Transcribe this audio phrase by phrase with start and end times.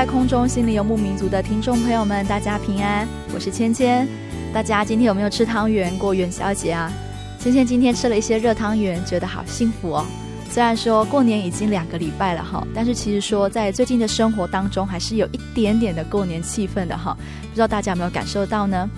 [0.00, 4.08] 在空中，心里游牧民族的听众朋友们，大家平安，我是芊芊。
[4.50, 6.90] 大家今天有没有吃汤圆过元宵节啊？
[7.38, 10.06] 芊芊今天吃了一些热汤圆，觉得好幸福哦。
[10.48, 17.14] 虽然说过年已经两个礼拜了哈，但是其实说在最近的生活当中，还是有一点点的过年气氛的哈。
[17.42, 18.88] 不知道大家有没有感受到呢？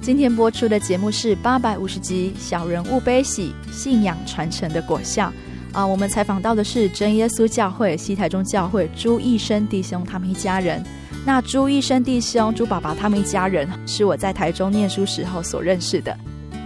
[0.00, 5.28] 今天播出的节目是八百五十集《小人物悲喜，信仰传承的果效》。
[5.76, 10.82] 啊，我们采访到的是真耶稣教会西台中教会朱义生弟兄他们一家人。
[11.22, 16.16] 那朱义生弟兄、朱爸爸他们一家人是我在台中念书时候所认识的。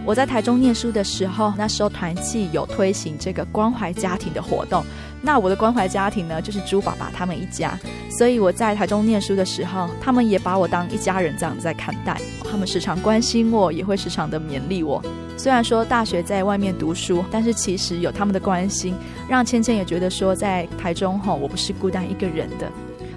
[0.06, 4.84] 我在台中念书的时候，那时候团契有推行这个关怀家庭的活动。
[5.22, 7.78] 那我的关怀家庭呢，就是猪爸爸他们一家。
[8.18, 12.20] 所以我在台中念书的时候，他们也把我当一家人这样在看待。
[12.50, 15.02] 他们时常关心我，也会时常的勉励我。
[15.36, 18.94] 虽然说大学在外面读书，但是其实有他们的关心，
[19.28, 22.70] 让芊芊也觉得说，在台中吼，我不是孤单一个人的。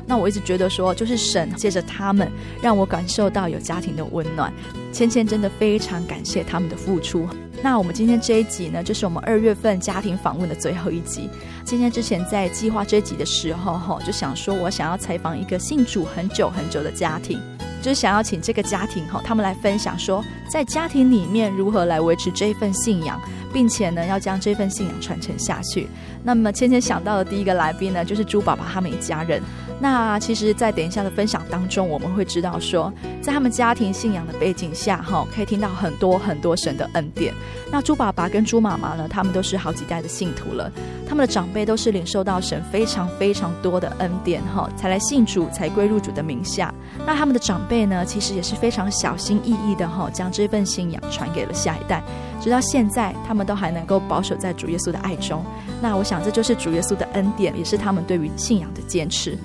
[0.06, 2.30] 那我一直觉得说，就是神借着他们，
[2.62, 4.54] 让我感受到有家庭的温暖。
[4.92, 7.28] 芊芊真的非常感谢他们的付出。
[7.64, 11.30] 那我们今天这一集呢，就是我们二月份家庭访问的最后一集。
[11.64, 17.40] 今天之前在计划这一集的时候，哈，就想说我想要采访一个信主很久很久的家庭。
[17.84, 23.22] 就是想要请这个家庭哈，他们来分享说，在家庭里面如何来维持这一份信仰，
[23.52, 25.90] 并且呢，要将这份信仰传承下去。
[26.24, 29.42] 那么，芊芊想到的第一个来宾呢，就是朱爸爸他们一家人。
[29.82, 37.34] 那其实，在等一下的分享当中，我们会知道说，在他们家庭信仰的背景下，哈，可以听到很多很多神的恩典。
[37.70, 40.72] 那朱爸爸跟朱妈妈呢，他们都是好几代的信徒了，
[41.06, 46.74] 他们的长辈都是领受到神非常非常多的恩典，哈，才来信主，才归入主的名下。
[47.06, 52.02] 那他们的长辈呢，其实也是非常小心翼翼的，哈，将这份信仰传给了下一代，
[52.40, 55.44] 直到现在，他们都还能够保守在主耶稣的爱中。
[55.82, 59.38] 那我想，这就是主耶稣的恩典，也是他们对于信仰的坚持。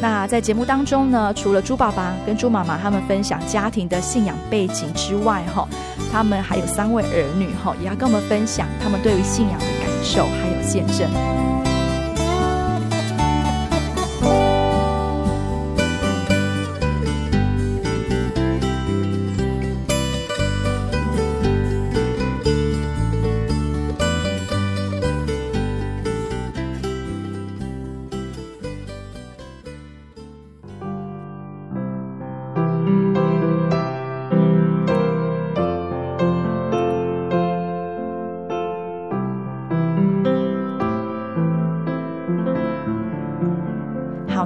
[0.00, 5.68] 那在节目当中呢，除了猪爸爸跟猪妈妈他们分享家庭的信仰背景之外，哈，
[6.10, 11.73] 他们还有三位儿女，哈，也要跟我们分享他们对于信仰的感受还有见证。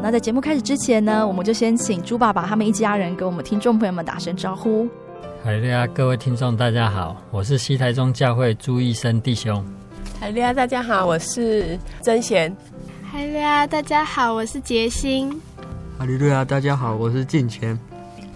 [0.09, 4.89] 那在节目开始之前呢，我们就先请朱爸爸他们一家人跟我们听众朋友们打声招呼。
[5.45, 9.63] 嗨利亚，各位听众大家好，我是西台中教会朱义生弟兄。
[10.19, 12.57] 嗨利亚，大家好，我是曾贤。
[13.13, 15.31] 嗨利亚，大家好，我是杰心。
[15.99, 17.79] 哈利路亚，大家好，我是敬虔。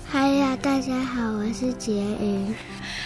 [0.07, 2.55] 嗨利亚，大家好，我是杰云。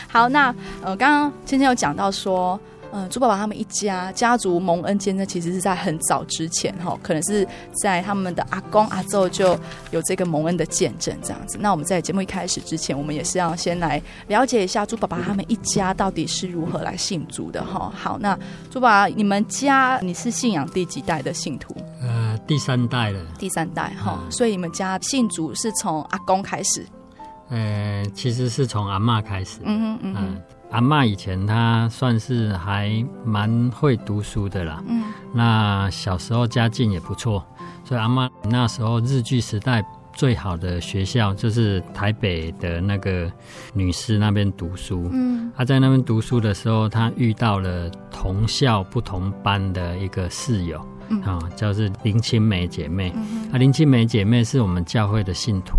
[0.09, 0.53] 好，那
[0.83, 2.59] 呃，刚刚芊芊有讲到说。
[2.93, 7.47] 嗯，朱爸爸他们一家家族蒙恩间呢，其实是在很早之前哈，可能是
[7.83, 9.59] 在他们的阿公阿祖就
[9.91, 11.59] 有这个蒙恩的见证这样子。
[11.61, 17.93] 那我们在节目一开始之前，我们也是要先来了解一下朱爸爸他们一家到底是如何来信主的哈。
[17.94, 18.38] 好，那
[18.71, 21.77] 朱爸爸，你们家你是信仰第几代的信徒？
[22.00, 23.21] 呃，第三代了。
[23.38, 26.87] 第三代哈，所以你们家信主是从阿公开始？
[27.49, 29.59] 呃，其实是从阿嬷开始。
[29.65, 30.43] 嗯嗯嗯。
[30.76, 34.82] 阿嬷以前她算是还蛮会读书的啦。
[34.87, 35.05] 嗯。
[35.32, 37.43] 那小时候家境也不错，
[37.82, 39.82] 所以阿嬷那时候日据时代
[40.12, 43.32] 最好的学校就是台北的那个
[43.73, 45.08] 女师那边读书。
[45.14, 45.50] 嗯。
[45.56, 53.11] 她在那边读书的时候，她遇到了同校不同班的一个室友，啊、嗯哦，叫是林青梅姐妹。
[53.17, 55.78] 嗯、啊，林青梅姐妹是我们教会的信徒。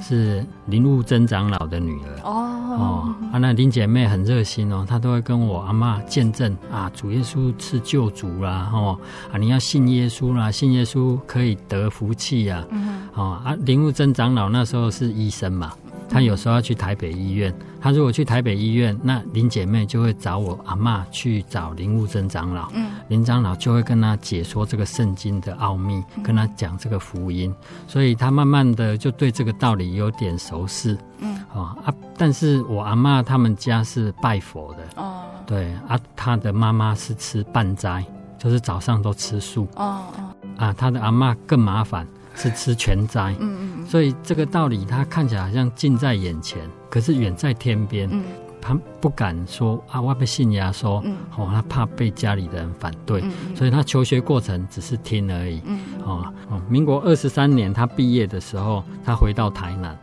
[0.00, 2.20] 是林悟真长老的女儿。
[2.24, 2.56] 哦。
[2.70, 8.98] 哦啊，那林姐妹很热心哦，她都会跟我阿嬷见证啊，主耶稣是救主啦哦
[9.32, 15.72] 啊，你要信耶稣啦，信耶稣可以得福气呀、啊，嗯哦啊，林悟真长老那时候是医生嘛。
[16.10, 27.54] 他有时候要去台北医院，他如果去台北医院，那林姐妹就会找我阿妈去找林悟真长老，嗯，林长老就会跟他解说这个圣经的奥秘，跟他讲这个福音，
[27.86, 31.76] 所以他慢慢的就对这个道理有点熟识，嗯，啊，
[32.18, 38.04] 但是我阿妈他们家是拜佛的，哦，对啊，他的妈妈是吃半斋，
[38.36, 42.04] 就是早上都吃素，哦哦，啊，他的阿妈更麻烦。
[42.40, 46.58] 是吃全斋，嗯嗯，所以这个道理他看起来好像近在眼前，
[46.88, 48.08] 可是远在天边。
[48.10, 48.24] 嗯，
[48.62, 55.60] 他不敢说啊，我被信耶稣，嗯，哦，他怕被家里的人反对，嗯，所以他求学过程只是听而已。
[55.66, 56.32] 嗯，哦，
[56.66, 59.98] 民国二十三年他毕业的时候，他回到台南，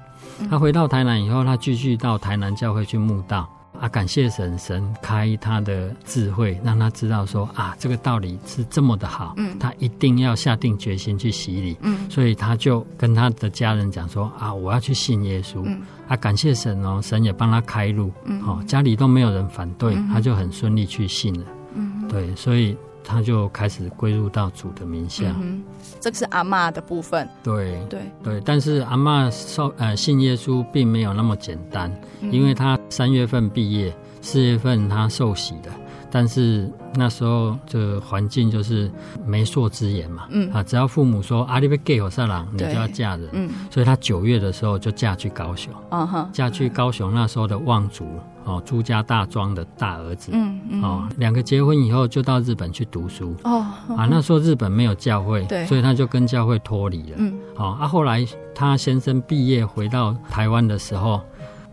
[0.47, 3.49] 他回到台南以后，他继续到台南教会去慕道。
[3.79, 21.45] 啊，感谢神，神开他的智慧，让他知道说啊，这个道理是这么的好，嗯，他一定要下定决心去洗礼，嗯，所以他就跟他的家人讲说啊，我要去信耶稣，嗯，啊，感谢神哦，神也帮他开路，嗯，哦，家里都没有人反对，他就很顺利去信了，
[21.75, 22.75] 嗯，对，所以。
[23.07, 25.63] 他就开始归入到主的名下，嗯，
[26.01, 27.25] 这个是阿嬷的部分。
[27.41, 31.89] 对对对，但是阿嬷受呃信耶稣并没有那么简单，
[32.19, 35.71] 嗯，因为他三月份毕业，四月份他受洗的。
[36.09, 38.89] 但是那时候这环境就是
[39.25, 40.51] 媒妁之言嘛，嗯。
[40.53, 48.05] 啊，只要父母说阿里贝给我上郎，你就要嫁人，嗯，所以他九月的时候就嫁去高雄，嗯哼，嫁去高雄那时候的望族
[48.45, 53.65] 哦，朱家大庄的大儿子，嗯嗯，哦，两个结婚以后就到日本去读书，哦，
[53.97, 58.25] 啊，那时候日本没有教会，对，所以他就跟教会脱离了，嗯，哦，啊，后来
[58.55, 61.21] 他先生毕业回到台湾的时候，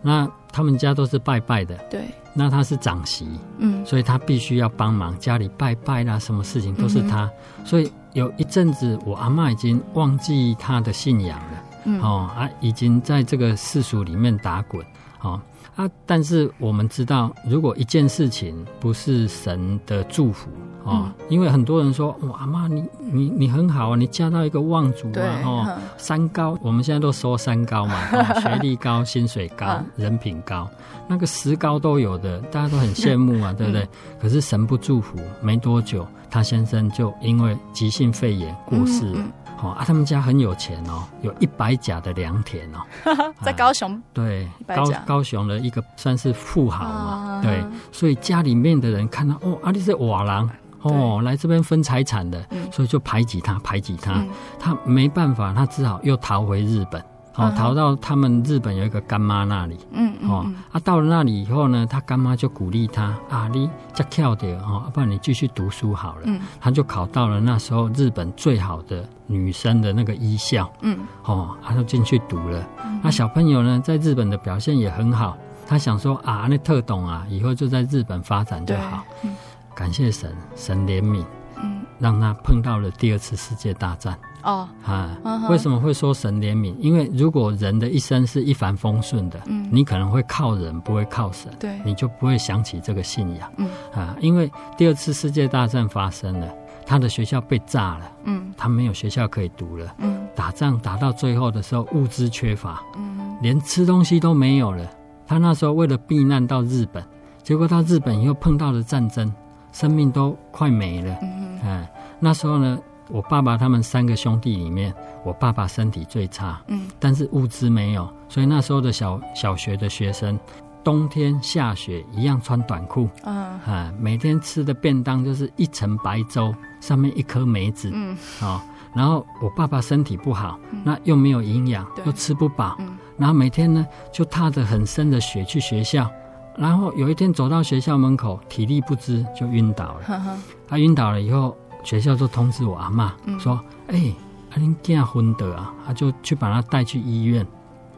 [0.01, 2.01] 那他们家都是拜拜的，对。
[2.37, 3.25] 那他是长媳，
[3.59, 7.23] 嗯，所以他必须要帮忙家里拜拜啦，什么事情都是他。
[7.57, 14.85] 嗯、所以有一阵子，我阿嬷已经忘记他的信仰了，嗯，哦啊，已经在这个世俗里面打滚，
[15.21, 15.41] 哦
[15.77, 20.49] 啊，但是我们知道，如果一件事情不是神的祝福。
[20.85, 30.69] 哦，因为很多人说，哇，阿嬷，你你你很好啊，你嫁到一个望族啊，哦，三高，我们现在都说三高嘛， 哦、学历高、薪水高、人品高，
[31.07, 33.81] 那个十高都有的，大家都很羡慕啊，对不对？
[33.81, 33.89] 嗯、
[34.21, 39.19] 可是神不祝福，没多久，他先生就因为急性肺炎过世了。
[39.63, 42.79] 哦啊，他们家很有钱哦，有一百甲的良田哦，
[43.41, 43.91] 在高雄。
[43.91, 50.47] 啊、对，高高雄的一个算是富豪嘛，啊、对，所以家里面的人看到哦，阿、啊、你是瓦郎。
[50.93, 54.29] 哦，来这边分财产的，嗯、所以就排挤他，排挤他，嗯、
[54.59, 57.01] 他没办法，他只好又逃回日本，
[57.35, 75.35] 哦，嗯、逃到他们日本有一个干妈那里，嗯，哦，嗯、啊，到了那里以后呢，他干妈就鼓励他，啊，你再跳点哦，不然你继续读书好了，嗯，他就考到了那时候日本最好的女生的那个医校，嗯，哦，他就进去读了，嗯、那小朋友呢，在日本的表现也很好，
[75.67, 79.35] 他想说啊，那特懂啊，以后就在日本发展就好，嗯。
[79.75, 81.23] 感谢神，神怜悯，
[81.61, 84.17] 嗯，让他碰到了第二次世界大战。
[84.43, 85.17] 哦，啊，
[85.49, 86.75] 为什么会说神怜悯？
[86.77, 96.47] 因为如果人的一生是一帆风顺的，嗯，你可能会靠人，不会靠神，对，你就不会想起这个信仰，嗯，啊，因为第二次世界大战发生了，
[96.85, 104.87] 他的学校被炸了，嗯，他没有学校可以读了，嗯，打仗打到最后的时候，物资缺乏，嗯，连吃东西都没有了。
[105.25, 107.03] 他那时候为了避难到日本，
[107.41, 109.33] 结果到日本以后碰到了战争。
[109.75, 112.79] 生命都快没了，嗯哼，那时候呢，
[113.09, 114.93] 我爸爸他们三个兄弟里面，
[115.25, 120.39] 我爸爸身体最差，嗯，但是物资没有，所以那时候的小小学的学生，
[120.81, 128.63] 冬天下雪一样穿短裤，嗯，啊，每天吃的便当就是一层白粥，上面一颗梅子，嗯，啊，
[128.95, 136.09] 然后我爸爸身体不好，嗯、那又没有营养，又吃不饱，嗯，然后每天呢就踏着很深的雪去学校。
[136.57, 140.37] 然后有一天走到学校门口，体力不支就晕倒了。
[140.67, 143.09] 他晕倒了以后，学校就通知我阿嬷
[143.39, 144.13] 说：“哎，
[144.51, 147.45] 啊，恁囝昏倒啊，他就去把他带去医院。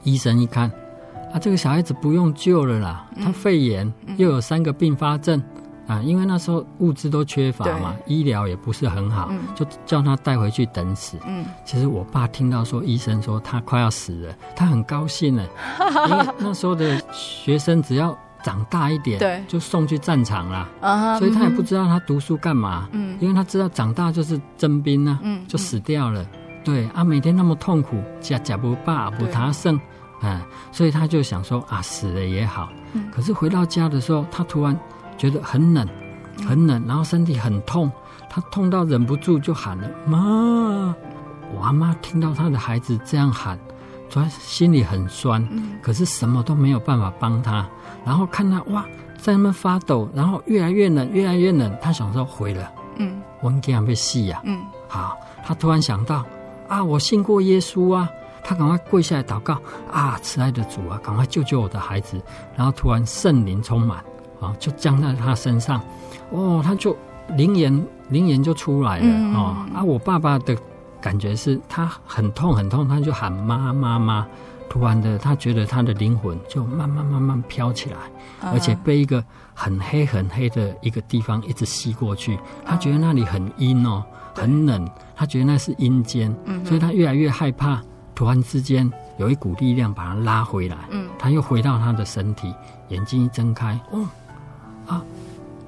[0.03, 0.71] 医生一看，
[1.33, 5.41] 啊，这个小孩子不用救了啦，他肺炎又有三个并发症。
[5.87, 11.17] 啊，因为那时候物资都缺乏嘛，医疗也不是很好，嗯、就叫他带回去等死。
[11.25, 15.47] 嗯，其实我爸听到说医生说他快要死了，他很高兴呢，
[16.09, 18.13] 因为那时候的学生只要
[18.43, 20.67] 长大一点，对，就送去战场啦。
[20.81, 22.87] 啊，所以他也不知道他读书干嘛。
[22.91, 26.25] 嗯，因为他知道长大就是征兵呢，嗯，就死掉了。
[26.63, 29.79] 对啊，每天那么痛苦，假假不罢不他胜，
[30.21, 32.69] 啊，所以他就想说啊，死了也好。
[32.93, 34.77] 嗯，可是回到家的时候，他突然。
[35.19, 35.87] 觉得很冷，
[36.47, 37.91] 很冷，然后身体很痛，
[38.29, 40.95] 他痛到忍不住就喊了“妈”。
[41.51, 43.57] 我阿妈听到他的孩子这样喊，
[44.09, 45.47] 他心里很酸，
[45.81, 47.67] 可是什么都没有办法帮他。
[48.05, 48.85] 然后看他哇，
[49.17, 51.75] 在那边发抖，然后越来越冷，越来越冷。
[51.81, 55.17] 他想说毁了，嗯，我应该被戏呀，嗯，好。
[55.45, 56.25] 他突然想到
[56.67, 58.09] 啊，我信过耶稣啊，
[58.43, 59.57] 他赶快跪下来祷告
[59.91, 62.21] 啊，慈爱的主啊，赶快救救我的孩子。
[62.55, 64.03] 然后突然圣灵充满。
[64.39, 65.81] 啊，就降在他身上，
[66.29, 66.95] 哦，他就
[67.29, 69.65] 灵言灵言就出来了哦。
[69.73, 70.55] 啊，我爸爸的
[71.07, 74.27] 感觉是他很痛很痛，他就喊妈妈妈。
[74.69, 77.97] 突然的，他觉得他的灵魂就慢慢慢慢飘起来，
[78.41, 79.23] 而且被一个
[79.53, 82.37] 很黑很黑的一个地方一直吸过去。
[82.65, 84.03] 他觉得那里很阴哦，
[84.35, 84.85] 很冷，
[85.15, 86.35] 他觉得那是阴间，
[86.65, 87.81] 所以他越来越害怕。
[88.13, 90.75] 突然之间，有一股力量把他拉回来，
[91.17, 92.53] 他又回到他的身体，
[92.89, 94.05] 眼睛一睁开，哦。
[94.87, 95.01] 啊！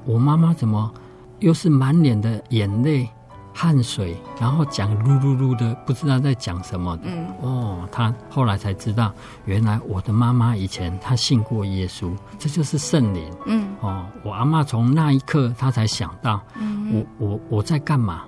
[0.04, 0.92] 我妈妈怎么
[1.40, 3.10] 又是满脸的眼泪、
[3.54, 7.04] 汗水，然后讲噜噜噜的，不知道在讲什么的。
[7.06, 9.12] 嗯，哦，他后来才知道，
[9.46, 13.30] 原来我的妈妈以前她信过耶稣，这就是圣灵。
[13.46, 18.24] 嗯，哦，我阿妈从那一刻她才想到，嗯，我我我在干嘛？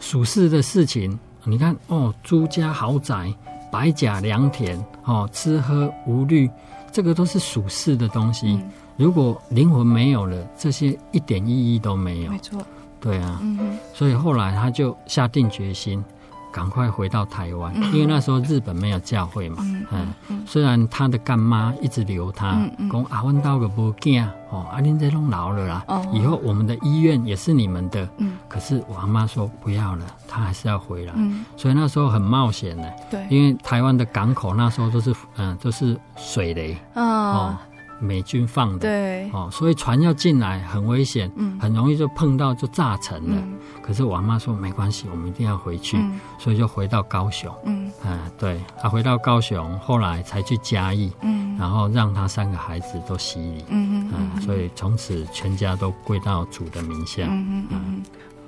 [0.00, 3.32] 属世的事情，你看哦，朱家豪宅、
[3.72, 6.50] 百甲良田，哦，吃喝无虑，
[6.92, 8.52] 这个都是属世的东西。
[8.54, 12.30] 嗯如果灵魂没有了，这些一点意义都没有。
[12.30, 12.64] 没错，
[13.04, 16.02] 对啊，嗯，所以后来他就下定决心，
[16.50, 19.58] 赶快回到台湾，嗯、因为那时候日本没有教会嘛。
[19.90, 22.52] 嗯，虽然他的干妈一直留他，
[22.90, 28.08] 讲、嗯、啊，我到个不见哦，阿玲这拢老了啦，哦，以后我们的医院也是你们的。
[28.16, 31.12] 嗯，可是我阿妈说不要了，他还是要回来。
[31.14, 32.90] 嗯，所以那时候很冒险的。
[33.10, 36.74] 对，因为台湾的港口那时候都是嗯都是水雷。
[36.94, 37.54] 哦。
[37.94, 43.36] 哦美军放的，对，哦，所以船要进来很危险，嗯，很容易就碰到就炸沉了。
[43.36, 58.02] 嗯、可是我妈说没关系，我们一定要回去，嗯、所以就回到高雄，嗯，啊，对，他回到高雄，后来才去嘉义，嗯，然后让他三个孩子都洗礼，嗯嗯，啊，所以从此全家都归到主的名下，嗯嗯嗯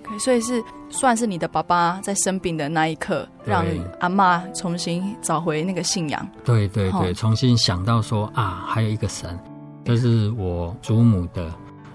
[0.07, 3.65] ，OK，所以是算是你的爸爸在生病的那一刻，让
[4.01, 9.39] 阿妈重新找回那个信仰，对对对，重新想到说啊，还有一个神。
[9.85, 11.49] 这是我祖母的，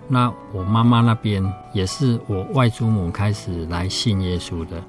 [0.08, 4.82] 那我妈妈那边也是我外祖母开始来信耶稣的，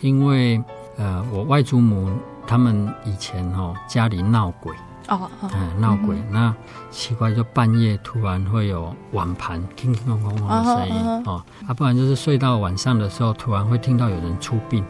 [0.00, 0.60] 因为
[0.96, 2.10] 呃，我外祖母
[2.48, 4.74] 他们以前哦家里闹鬼
[5.08, 6.54] 哦，嗯，闹鬼，那
[6.90, 14.84] 奇怪就半夜突然会有碗盘叮叮咣咣的声音哦，啊，不然就是睡到晚上的时候突然会听到有人出殡。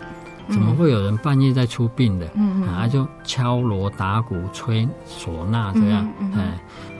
[0.51, 2.27] 怎么会有人半夜在出殡的？
[2.35, 6.43] 嗯嗯，啊，就敲锣打鼓、吹唢呐这样，哎、嗯嗯，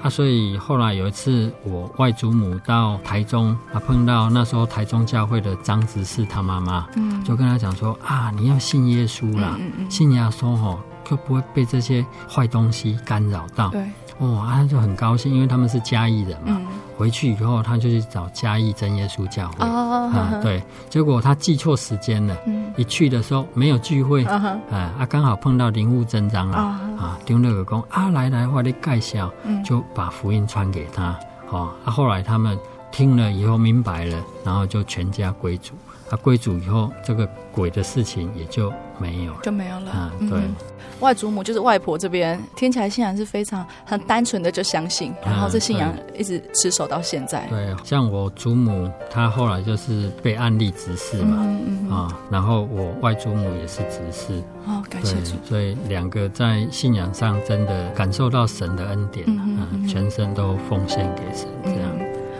[0.03, 13.69] 啊，所以后来有一次，我外祖母到台中，啊，碰到那时候台中教会的张执事他妈妈，嗯，就跟他讲说啊，你要信耶稣啦，嗯嗯，信耶稣吼，就不会被这些坏东西干扰到。
[13.71, 13.83] 对。
[14.19, 16.47] 哦，啊，他就很高兴，因为他们是嘉义人嘛。
[16.49, 19.65] 嗯、回去以后，他就去找嘉义真耶稣教会。
[19.65, 20.61] 哦、啊，对。
[20.91, 22.37] 结果他记错时间了。
[22.45, 22.73] 嗯。
[22.77, 24.25] 一去的时候没有聚会。
[24.25, 26.59] 啊啊，刚好碰到林务真长老。
[26.59, 26.81] 啊。
[26.99, 29.33] 啊，丢那个工啊，来来，我的介绍。
[29.45, 29.63] 嗯。
[29.63, 31.17] 就把福音传给他。
[31.51, 32.59] 哦，啊，后来他们
[32.91, 35.75] 听了以后明白了，然后就全家归主。
[36.09, 39.91] 他归主以后，这个鬼的事情也就没有了，就没有了。
[39.91, 40.55] 啊，对，嗯、
[41.01, 47.47] 外祖母就是外婆这边，听起来信仰是非常很单纯的，就相信，然后这信仰一直持守到现在。
[47.49, 54.43] 对，像我祖母，她后来就是被案例执事嘛，嗯嗯啊，然后我外祖母也是执事。
[54.67, 55.33] 哦，感谢主。
[55.45, 61.91] 所以两个在信仰上真的感受到神的恩典，嗯，嗯，嗯，全身都奉献给神，这样。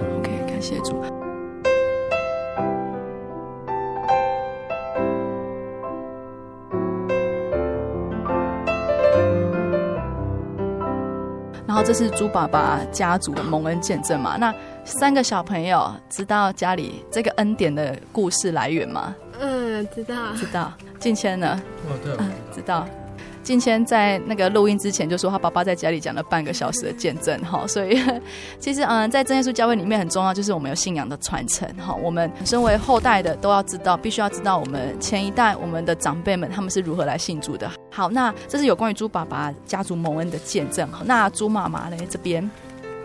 [0.01, 1.18] 嗯、OK，感谢主。
[11.89, 14.37] 这是猪爸爸家族的蒙恩见证嘛？
[14.37, 14.55] 那
[14.85, 19.17] 三个小朋友知道家里这个恩典的故事来源吗？
[19.41, 20.15] 嗯，知道。
[20.37, 20.71] 知道。
[21.01, 21.59] 敬谦呢？
[21.89, 22.87] 哦，对，嗯，知道。
[23.49, 27.99] 敬谦在那个录音之前就说，他爸爸在家里讲了半个小时的见证哈，所以
[28.61, 31.95] 其实嗯，在真耶稣教会里面很重要，就是我们有信仰的传承哈。
[31.95, 37.71] 我们身为后代的都要知道，必须要知道我们前一代我们的长辈们他们是如何来信主的。
[37.91, 40.99] 好，那这是有关于猪爸爸家族蒙恩的见证哈。
[41.07, 42.51] 那猪妈妈呢这边？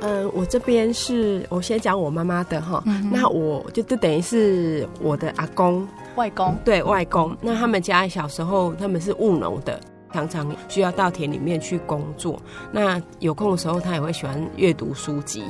[0.02, 7.34] 嗯，我这边是我先讲我妈妈的哈，嗯、那我就就等于是我的阿公、外公，对外公。
[7.40, 9.80] 那他们家小时候他们是务农的。
[10.14, 12.40] 常常需要到田里面去工作，
[12.72, 15.44] 那有空的时候，他也会喜欢阅读书籍。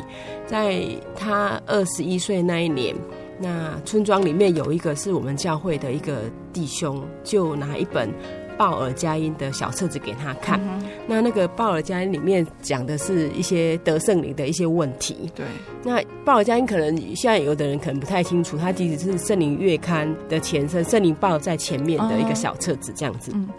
[0.48, 0.82] 在
[1.16, 2.96] 他二十一岁那一年，
[3.40, 6.22] 那村庄里面有一个是我们教会的一个
[6.54, 8.10] 弟兄，就拿一本
[8.58, 10.60] 鲍尔佳音的小册子给他看。
[10.64, 15.30] 嗯、那那个鲍尔佳音里面讲的是一些得圣灵的一些问题。
[15.36, 15.46] 对，
[15.84, 23.32] 那鲍尔佳音可能现在有的人可能不太清楚，它其实是圣灵月刊的前身，圣灵报在前面的一个小册子，这样子。
[23.34, 23.50] 嗯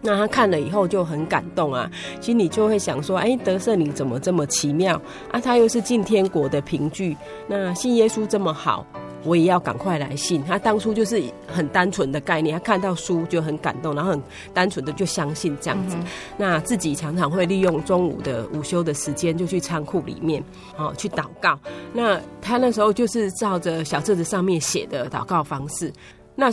[0.00, 1.90] 那他看了以后就很感动啊，
[2.20, 5.00] 心里就会想说：哎，得圣灵怎么这么奇妙
[5.32, 5.40] 啊？
[5.40, 7.16] 他又是进天国的凭据，
[7.48, 8.86] 那信耶稣这么好，
[9.24, 10.40] 我也要赶快来信。
[10.44, 14.22] 他当初就是很单纯的概念，他看到书就很感动，然后很
[14.54, 15.96] 单纯的就相信这样子。
[15.98, 20.40] 嗯、那自己常常会利用中午的午休的时间，就去仓库里面
[20.76, 21.58] 哦去祷告。
[21.92, 25.92] 那他那时候就是照着小册子上面写的祷告方式，
[26.36, 26.48] 那。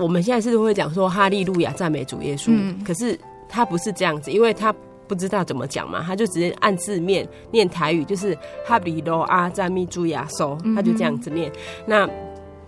[0.00, 4.74] 我们现在是会讲说哈利路亚赞美主耶稣，嗯、可是他不是这样子，因为他
[5.06, 11.50] 不知道怎么讲嘛，他就直接按字面念台语，就是哈利路亚赞美主耶稣，他就这样子念。
[11.50, 11.54] 嗯、
[11.86, 12.10] 那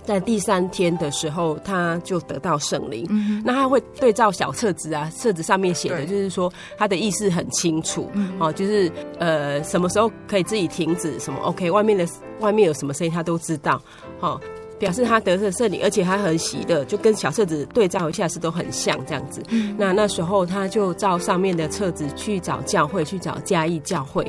[0.05, 12.07] 在第三天的时候，他就得到圣灵，嗯、那他会对照小册子啊，册子上面写的，就是说他的意思很清楚，嗯、哦，就是呃什么时候可以自己停止，什么 OK，外面的
[12.41, 13.81] 外面有什么声音他都知道，
[14.21, 14.39] 哦。
[14.83, 19.41] 表示他得了圣灵，而且他很喜乐，就跟小册子对照一下是都很像这样子。
[19.51, 24.29] 嗯、那那时候他就照上面的册子去找教会，去找嘉义教会。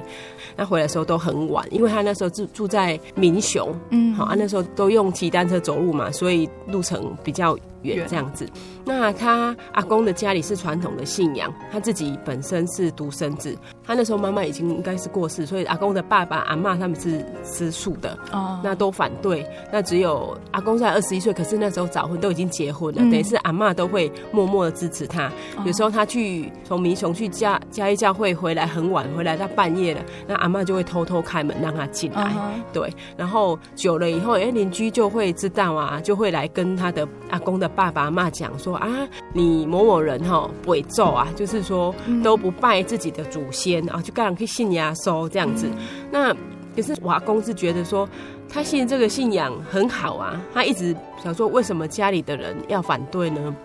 [0.55, 8.49] 那回来的时候都很晚，因为他那时候住住在民雄，嗯，好啊，那时候都用骑单车走路嘛，所以路程比较远这样子。
[8.85, 13.55] 那他阿公的家里是传统的信仰，他自己本身是独生子。
[13.85, 19.45] 他那时候妈妈已经应该是过世，所以阿公的爸爸、阿妈他们是吃素的，哦，那都反对。
[19.71, 25.27] 那只有阿公才二十一岁，可是那时候早婚都已经结婚了，嗯、等于是阿妈都会默默的支持他。
[25.57, 32.23] 哦、有时候他去从民雄去嘉嘉义教会回来很晚，回来到半夜了，那阿妈就会偷偷开门让他进来。
[32.23, 38.87] 哦、对，然后久了以后，哎，邻居就会知道啊，就会来跟他的阿公的爸爸阿嬷讲说啊，
[39.33, 43.83] 你某某人哈不会咒啊，就是说都不拜自己的祖先。
[43.89, 45.67] 啊，就干可以信耶稣这样子。
[45.67, 45.77] 嗯、
[46.11, 46.33] 那
[46.75, 48.07] 可是我阿公是觉得说，
[48.47, 50.41] 他信这个信仰很好啊。
[50.53, 53.55] 他一直想说，为什么家里的人要反对呢？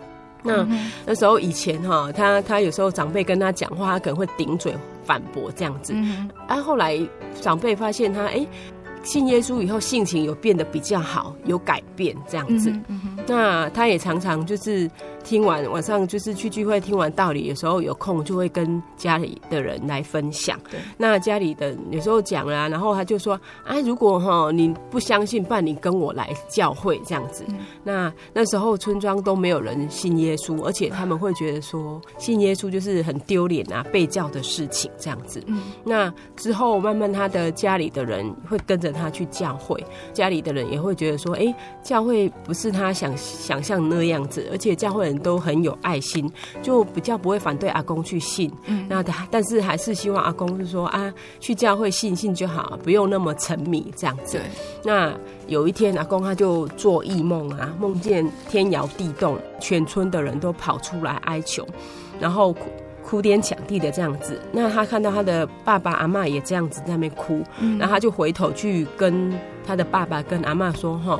[0.43, 5.93] 那、嗯、那时候以前哈，他他有时候长辈跟他讲话，他可能会顶嘴反驳这样子。
[5.95, 6.99] 嗯，啊，后来
[7.41, 8.33] 长辈发现他哎。
[8.33, 8.49] 欸
[9.05, 12.71] 信耶稣以后，性情有变得比较好，有改变这样子。
[13.29, 14.91] 那他也常常就是
[15.29, 20.59] 听完晚上就是去聚会，听完道理，有时候有空就会跟家里的人来分享。
[20.71, 27.45] 对那家里的有时候讲了、啊，然后他就说：“啊，如果哈你不相信，不然你跟我来教会这样子。
[27.49, 35.43] 嗯”那那时候村庄都没有人信耶稣，而且他们会觉得说信耶稣就是很丢脸啊，被教的事情这样子。
[35.47, 38.89] 嗯、那之后慢慢他的家里的人会跟着。
[38.89, 46.31] 他去教会，家里的人也会觉得说：“哎、欸，教会不是他想想象那样子，而且教会人都很有爱心，
[46.63, 48.51] 就比较不会反对阿公去信。
[48.67, 54.39] 嗯，那他但是还是希望阿公是说啊，去教会信信就好，不用那么沉迷这样子。
[54.39, 54.43] 对
[54.85, 55.13] 那
[55.47, 61.67] 有一天，阿公他就做异梦啊，梦见天摇地动，全村的人都跑出来哀求，
[62.21, 62.55] 然后。
[63.01, 69.33] 哭天抢地的这样子，那他看到他的爸爸阿妈也这样子在那边哭，嗯、然后他就回头去跟
[69.67, 71.19] 他的爸爸跟阿妈说：“哈，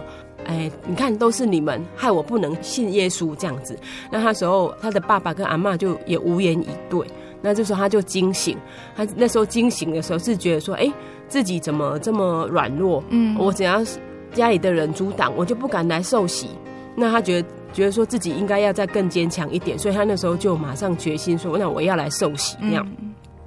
[0.49, 3.79] 哎，你看都是你们害我不能信耶稣这样子。”
[4.11, 7.07] 那他时候他的爸爸跟阿妈就也无言以对。
[7.41, 8.59] 那这时候他就惊醒，
[8.97, 10.93] 他那时候惊醒的时候是觉得说：“哎，
[11.29, 13.05] 自己怎么这么软弱？
[13.11, 14.01] 嗯，我只要是
[14.33, 16.49] 家里的人阻挡，我就不敢来受洗。”
[16.97, 17.49] 那他觉得。
[17.71, 22.89] 觉得说自己应该要再更坚强一点，所以他那时候就马上决心说：“那我要来受洗。”那样，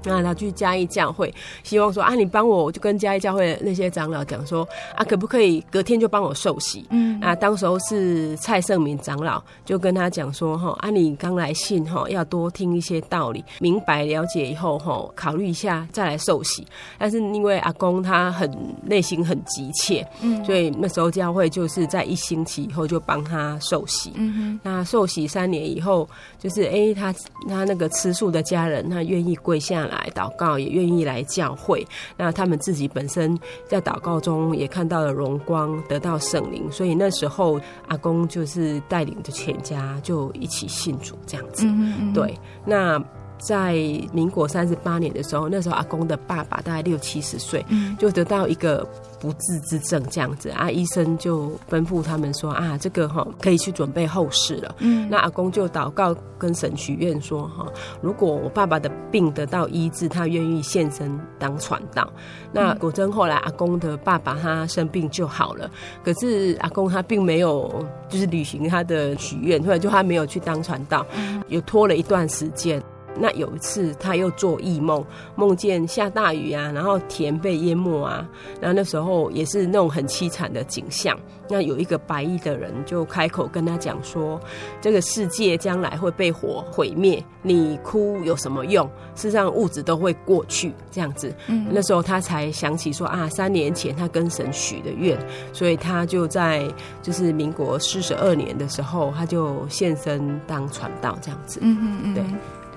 [0.04, 1.34] 那他去嘉义教会，
[1.64, 16.66] 希望说：“啊，你帮我，我就跟嘉义教会的那些长老讲说：‘啊，可不可以隔天就帮我受洗？’嗯，啊，当时候是蔡圣明长老就跟他讲说哈，啊，你刚来信哈，要多听一些道理，明白了解以后哈，考虑一下再来受洗。
[16.98, 18.52] 但是因为阿公他很
[18.84, 24.12] 内心很急切，嗯，所以那时候教会就是在一星期以后就帮他受洗。
[24.16, 27.14] 嗯哼，那受洗三年以后，就是哎、欸，他
[27.48, 31.86] 他那个吃素的家人，他愿意跪下来祷告，也愿意来教会。
[32.18, 41.66] 那他们自己本身在祷告中也看到了荣光，得到圣灵，所以那时候阿公就是带领着全家就一起信主这样子。
[41.66, 43.04] 嗯嗯，对，那。
[43.44, 43.74] 在
[44.14, 47.66] 民国三十八年的时候，那时候阿公的爸爸大概六七十岁，
[47.98, 48.88] 就得到一个
[49.22, 54.76] 不治之症，这样子啊，医生就吩咐他们说啊，这个哈可以去准备后事了。
[54.80, 57.68] 嗯，那阿公就祷告跟神许愿说哈，
[58.02, 62.12] 如果我爸爸的病得到医治，他愿意献身当传道。
[62.52, 65.70] 那果真后来阿公的爸爸他生病就好了，
[66.04, 71.06] 可是阿公他并没有就是履行他的许愿，或者就他没有去当传道，
[71.48, 72.82] 又拖了一段时间。
[73.20, 75.04] 那有一次，他又做异梦，
[75.36, 78.28] 梦见下大雨啊，然后田被淹没啊，
[78.60, 81.18] 然后那时候也是那种很凄惨的景象。
[81.50, 84.40] 那有一个白衣的人就开口跟他讲说
[84.80, 88.86] ：“这个世界将来会被火毁灭，你哭有什么用？
[89.16, 95.18] 事实上物质都会过去。”这样子，嗯，那时候他才想起说啊，三年前他跟神许的愿，
[95.52, 96.66] 所以他就在
[97.02, 101.60] 就是民国四十二年的时候，他就现身当传道这样子。
[101.62, 102.24] 嗯嗯嗯，对。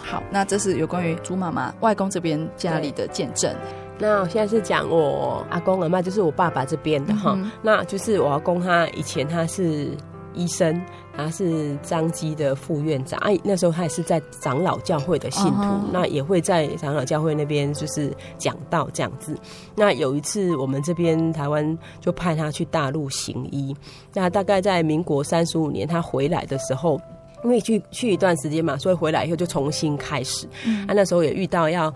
[0.04, 3.54] 好，那这是有关于猪妈妈外公这边家里的见证。
[3.98, 7.50] 那我现在是讲我阿公阿妈，就是我爸爸这边的哈、嗯。
[7.62, 9.96] 那就是我阿公他以前他是
[10.34, 10.80] 医生，
[11.16, 13.18] 他是彰基的副院长。
[13.20, 19.34] 哎、啊，那时候他也是在长老教会的信徒，嗯、那也会在长老教会那边就是讲道这样子。
[19.74, 23.74] 那有一次我们这边台湾就派他去大陆行医，
[24.12, 27.00] 那大概在民国三十五年他回来的时候。
[27.44, 30.48] 因为去去一段时间嘛，所以回来以后就重新开始。
[30.66, 31.92] 嗯，啊，那时候也遇到要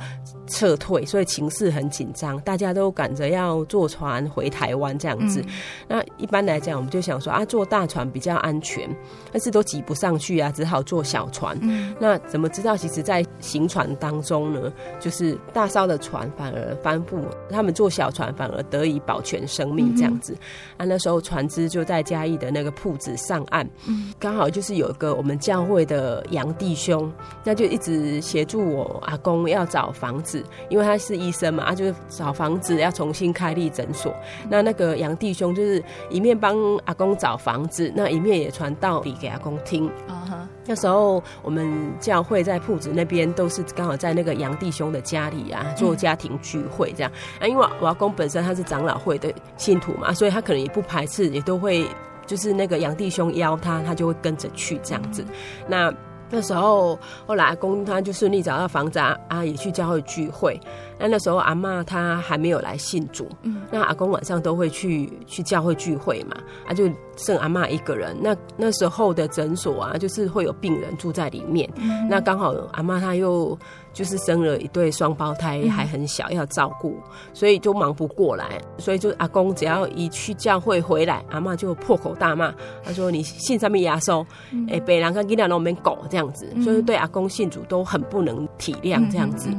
[0.48, 5.40] 撤退，所以情势很紧张，大家都赶着要坐船回台湾这样子。
[5.40, 5.52] 嗯。
[5.88, 8.88] 那一般来讲，我们就想说啊，坐大船比较安全，
[9.32, 11.56] 但是都挤不上去啊，只好坐小船。
[11.62, 11.94] 嗯。
[12.00, 12.76] 那怎么知道？
[12.76, 20.32] 其实，在行船当中呢，就是大艘的船反而翻覆，他们坐小船反而得以保全生命这样子。
[20.34, 20.38] 嗯。
[20.78, 23.68] 啊，那时候船只就在嘉义的那个铺子上岸。
[23.86, 24.12] 嗯。
[24.18, 27.12] 刚好就是有一个我们教会的杨弟兄，
[27.44, 30.37] 那就一直协助我阿公要找房子。
[30.68, 34.14] 因为他是医生嘛，他就是找房子要重新开立诊所。
[34.48, 39.88] 那那个杨弟兄就是一面帮阿公找房子，那一面也传道理给阿公听。
[40.08, 40.38] Uh-huh.
[40.66, 47.10] 那时候我们教会在铺子那边都是刚好在那个杨弟兄的家里啊做家庭聚会这样。
[47.40, 51.86] 啊，因为我阿公本身他是长老会的信徒嘛，所以他可能也不排斥，也都会
[52.26, 55.24] 就是那个杨弟兄邀他，他就会跟着去这样子。
[55.66, 55.92] 那。
[56.30, 60.60] 那时候，后来阿公他就顺利找到房子啊，啊姨去教会聚会。
[60.98, 66.36] 那那时候阿妈她还没有来信主，嗯，那阿公晚上都会去去教会聚会嘛，
[66.66, 68.16] 啊就剩阿妈一个人。
[68.20, 73.58] 那那时候的诊所啊，就是会有病人住在里面，嗯，那刚好阿妈她又。
[73.98, 76.96] 就是生了一对双胞胎，还很小，要照顾，
[77.34, 78.62] 所以就忙不过来。
[78.78, 82.54] 所以就阿公只要一去教会回来，阿嬷就破口大骂。
[82.84, 84.24] 他说：“你信什么耶稣？
[84.70, 89.50] 哎，别人跟囡仔都没狗这样子。”所以对阿公信主都很不能体谅这样子。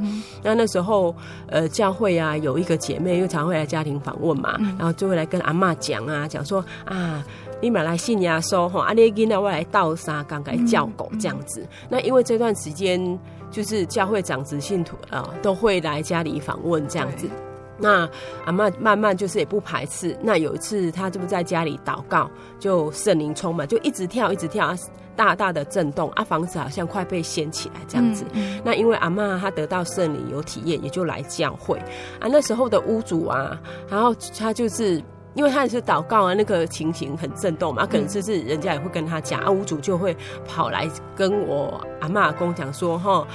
[0.42, 1.14] 那那时候，
[1.46, 7.22] 呃，教会啊有一个姐妹又常会来家庭访问嘛，然后就会来跟阿嬷讲啊，讲说啊，
[7.60, 11.66] 你们来信耶稣哈，阿你囡仔我来倒沙刚该叫狗这样子。
[11.88, 13.18] 那因为这段时间。
[13.50, 17.28] 就是教会长子信徒啊，都会来家里访问这样子。
[17.76, 18.08] 那
[18.44, 20.16] 阿嬷慢慢就是也不排斥。
[20.22, 24.72] 那有一次，他就在家里祷告，就圣灵充满，就一直跳，一直跳，
[25.16, 28.24] 大大的震动啊，房子好像快被掀起来这样子。
[28.34, 31.76] 嗯、那因为阿嬷她得到圣灵有体验，也就来教会
[32.20, 32.28] 啊。
[32.30, 35.02] 那时候的屋主啊，然后他就是。
[35.34, 40.16] 因为他也是祷告啊，那个情形很震动嘛，可能就是人家也会跟他讲，啊，屋主就会
[40.46, 43.26] 跑来跟我阿嬷阿公讲说，哈。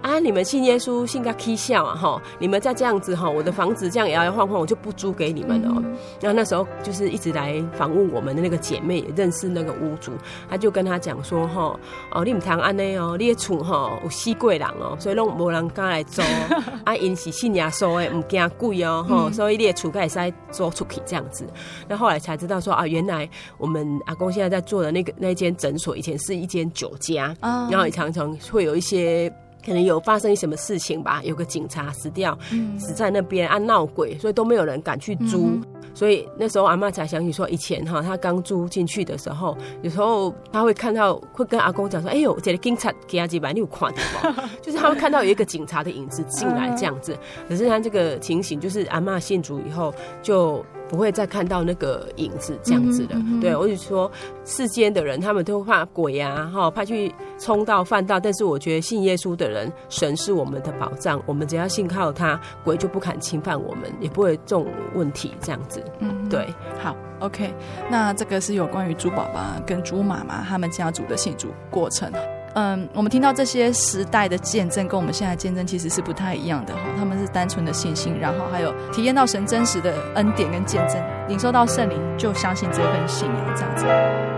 [0.00, 0.18] 啊！
[0.18, 1.94] 你们信耶稣，信个 K 笑啊！
[1.94, 5.72] 哈，你们再这样子哈，我的房子这样摇摇晃晃，我就不租给你们了。
[5.76, 10.12] 嗯、然后那时候就是一直来访问我们的那个姐妹，也认识那个屋主，
[10.48, 11.78] 他就跟他讲说哈，
[12.12, 16.22] 哦，你唔通安内哦，你的厝哈有死过人哦，所以拢无人敢来租。
[16.84, 21.44] 啊，因是信耶稣的，唔惊贵哦，哈、嗯，所以你的厝可以使租出去这样子。
[21.88, 29.32] 那后来才知道说啊，原来我们阿公现在在做的那个那间诊所，以前是一间酒家，嗯、然后也常常会有一些。
[29.64, 35.46] 可能有发生什么事情吧，有个警察死掉，嗯、死在那边啊，闹鬼，所以都没有人敢去租。
[35.46, 35.62] 嗯
[35.94, 47.18] 所以那时候阿嬷才想起说，以前哈，她刚租进去的时候，有时候她会看到，会跟阿公讲说：“哎呦，这个警察给他几百，你有看到吗？” 就是他会看到有一个警察的影子进来这样子。
[47.48, 49.92] 可是她这个情形，就是阿嬷信主以后
[50.22, 50.64] 就。
[50.88, 54.10] 不会再看到那个影子这样子的，嗯嗯、对，我就说
[54.44, 58.18] 世间的人他们都怕鬼啊，哈，怕去冲到犯到。
[58.18, 65.82] 但是我觉得信耶稣的人，神是我们的保障，我们只要信靠他，鬼就不敢侵犯我们，也不会这种问题这样子。
[65.98, 66.46] 嗯，对，
[66.82, 67.52] 好，OK，
[67.90, 72.10] 那这个是有关于猪爸爸跟猪妈妈他们家族的信主过程。
[72.58, 76.80] 嗯，我们听到这些时代的见证，跟我们现在见证其实是不太一样的哈。
[76.98, 84.37] 他们是单纯的信心，然后还有体验到神真实的恩典跟见证，领受到圣灵，就相信这份信仰这样子。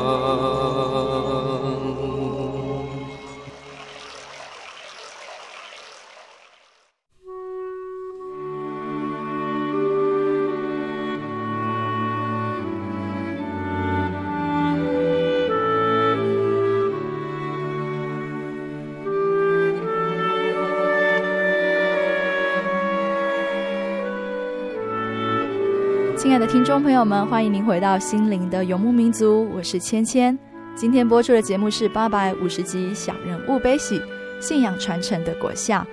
[26.71, 30.39] 众朋友们，欢迎您回到心灵的游牧民族，我是芊芊。
[30.73, 34.01] 今天播出的节目是八百五十集《小人物悲喜：
[34.39, 35.85] 信仰传承的果效》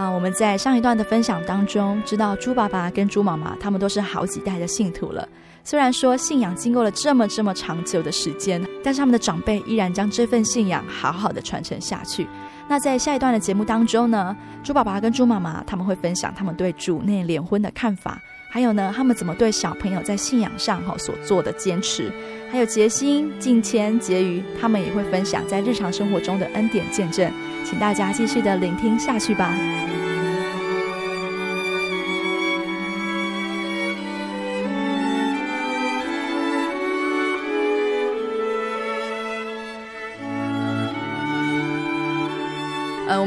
[0.00, 0.08] 啊。
[0.08, 5.28] 我们在上一段的分享当中，知道猪爸爸跟猪妈妈他们都是好几代的信徒了。
[5.62, 12.26] 虽然说信仰经过了这么这么长久的时间，但是他们的长辈依然将这份信仰好好的传承下去。
[12.66, 18.18] 那在下一段的节目当中呢，猪爸爸跟猪妈妈他们会分享他们对主内联婚的看法。
[18.54, 22.08] 还有呢，他们怎么对小朋友在信仰上哈所做的坚持？
[22.48, 27.28] 还有结心、敬虔、结余，他们也会分享在日常生活中的恩典见证，
[27.64, 29.52] 请大家继续的聆听下去吧。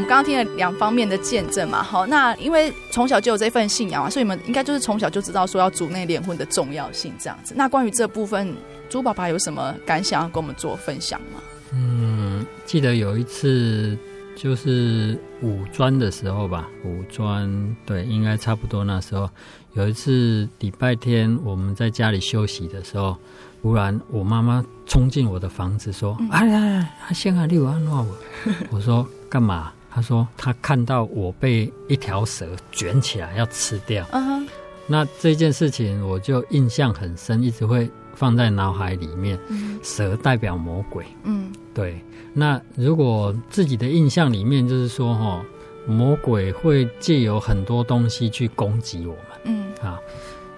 [0.07, 7.53] 们刚刚听了两方面的见证嘛，好，那因为从小就有这份信仰啊，所以你们应该就是从小就知道说要主内联婚的重要性这样子。
[7.57, 8.55] 那关于这部分，
[8.89, 11.41] 猪爸爸有什么感想要跟我们做分享吗？
[11.73, 13.97] 嗯，记得有一次
[14.33, 19.29] 就是五专的时候吧，五专对，应该差不多那时候
[19.73, 23.17] 有一次礼拜天我们在家里休息的时候，
[23.61, 28.51] 突然我妈妈冲进我的房子说：“嗯、哎呀，他先来六安诺我。
[28.71, 29.05] ”我说。
[29.29, 29.73] 干嘛？
[29.97, 34.05] 他说他看到我被一条蛇卷起来要吃掉。
[34.11, 34.47] Uh.
[34.85, 39.39] 那这件事情我就印象很深，一直会放在脑海里面。
[39.47, 41.03] 嗯、蛇代表魔鬼。
[41.23, 41.99] 嗯，对。
[42.31, 45.43] 那如果自己的印象里面就是说，哈，
[45.87, 49.21] 魔鬼会借由很多东西去攻击我们。
[49.45, 49.99] 嗯，啊。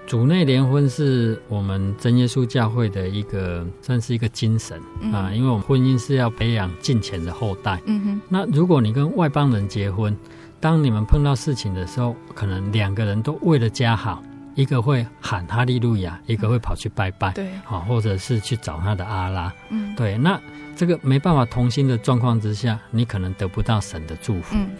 [0.10, 7.80] 主内联婚是我们真耶稣教会的一个，算是一个精神、嗯、啊，因为我们婚姻是要培养敬虔的后代。
[7.86, 8.22] 嗯哼。
[8.28, 10.18] 那如果你跟外邦人结婚，
[10.60, 14.24] 当你们碰到事情的时候，可能两个人都为了家好，
[14.56, 20.42] 一个会喊哈利路亚，一个会跑去拜拜，对，好，或者是去找他的阿拉，嗯，对，那
[20.76, 24.72] 这个没办法同心的状况之下，你可能得不到神的祝福，嗯，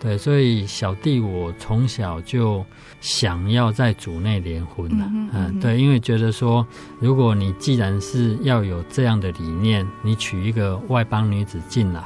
[0.00, 2.64] 对，所以小弟我从小就
[3.00, 6.66] 想要在主内联婚了，嗯，嗯，对，因为觉得说，
[6.98, 12.02] 如果你既然是要有这样的理念，你娶一个外邦女子进来，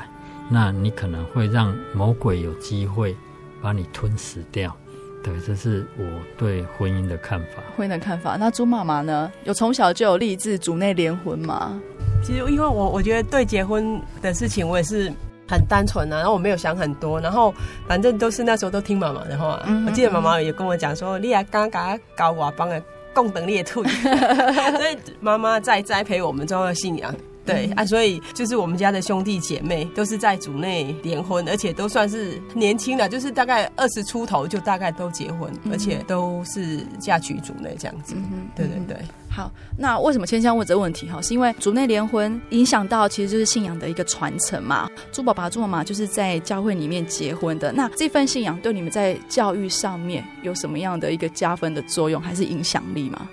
[0.51, 3.17] 那你可能会让魔鬼有机会
[3.63, 4.77] 把你吞噬掉。
[5.23, 6.05] 对，这是我
[6.37, 7.63] 对婚姻的看法。
[7.77, 8.37] 婚姻的看法。
[8.37, 9.31] 那朱妈妈呢？
[9.45, 11.81] 有从小就有立志主内联婚吗？
[12.25, 15.13] 其实，因为我我觉得对结婚的事情，我也是
[15.49, 17.55] 很单纯啊，然后我没有想很多，然后
[17.87, 19.63] 反正都是那时候都听妈妈的话。
[19.87, 22.83] 我记得妈妈也跟我讲说：“你也刚刚搞我帮的
[23.15, 23.83] 共等列兔。”
[24.77, 27.15] 所以妈妈在栽培我们重要的信仰。
[27.45, 38.15] 对啊，所以就是我们家的兄弟姐妹都是在主内联婚，而且都算是年轻的，就是大概二十出头就大概都结婚，嗯、而且都是嫁娶主内这样子。
[38.55, 38.97] 对对对。
[39.29, 41.09] 好，那为什么千香问这个问题？
[41.09, 44.89] 哈，是因为主内联婚影响到其实就是信仰的一个传承嘛。
[45.11, 53.29] 朱爸爸、朱妈妈就是在教会里面结婚的，那这份信仰对你们在教育上面有什么样的一个加分的作用，还是影响力吗？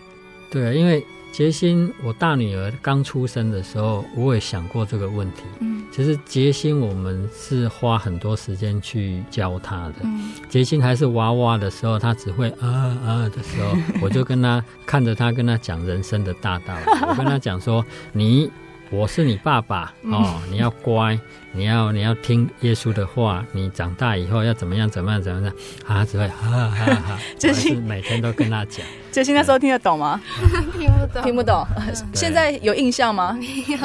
[0.49, 1.05] 对，因为。
[1.31, 5.43] 杰心，我大女儿刚出生的时候，我也想过这个问题。
[5.59, 9.95] 嗯，其实杰心，我们是花很多时间去教她的。
[10.03, 12.67] 嗯，杰心还是娃娃的时候，她只会啊
[13.05, 16.83] 啊的时候， 我就跟她看着她，跟她讲人生的大道理。
[17.07, 18.51] 我跟她讲说，你。
[18.91, 21.15] 我是你爸爸哦，你要乖，
[21.51, 25.53] 你要你要听耶稣的话，你长大以后要怎么样怎么样怎么样
[25.85, 26.05] 啊？
[26.05, 28.85] 只会哈哈哈， 就是每天都跟他讲。
[29.11, 30.21] 就是那时候听得懂吗？
[30.77, 31.65] 听不懂，听不懂。
[32.13, 33.37] 现在有印象吗？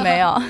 [0.02, 0.40] 没有。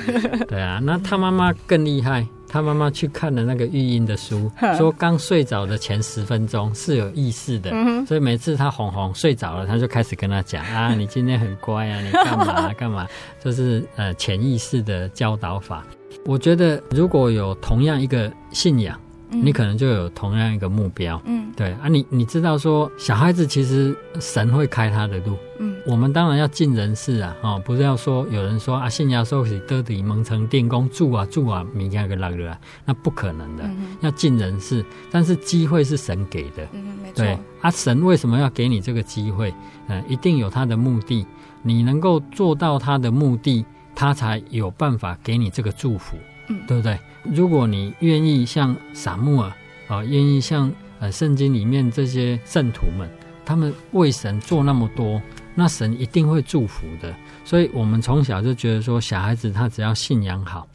[0.49, 2.27] 对啊，那他妈妈更厉害。
[2.47, 7.73] 他妈妈去看了那个育婴的书，说刚睡着的前十分钟是有意识的，
[8.07, 13.09] 所以每次他哄哄睡着了，他就开始跟他讲啊，你今天很乖啊，你干嘛干嘛，
[13.43, 15.83] 就是呃潜意识的教导法。
[16.25, 18.99] 我觉得如果有同样一个信仰。
[19.31, 33.97] 你可能就有同样一个目标，嗯，对啊你，你你知道说小孩子其实神会开他的路，嗯，我们当然要尽人事啊，哦，不是要说有人说啊，信仰说是得底蒙城电工住啊住啊，米加个拉个啊，那不可能的，嗯、哼。
[34.03, 39.53] 要尽人事，但是机会是神给的，嗯，没错，对啊，神为什么要给你这个机会？
[39.89, 41.27] 嗯，一定有他的目的，
[41.63, 46.17] 你能够做到他的目的，他才有办法给你这个祝福，
[46.49, 46.99] 嗯，对不对？
[47.23, 49.53] 如果你愿意像撒母耳
[49.89, 53.09] 啊，愿意像呃圣经里面这些圣徒们，
[53.45, 55.21] 他们为神做那么多，
[55.55, 57.15] 那神一定会祝福的。
[57.45, 60.67] 所以，我们从小就觉得说，小孩子他只要信仰好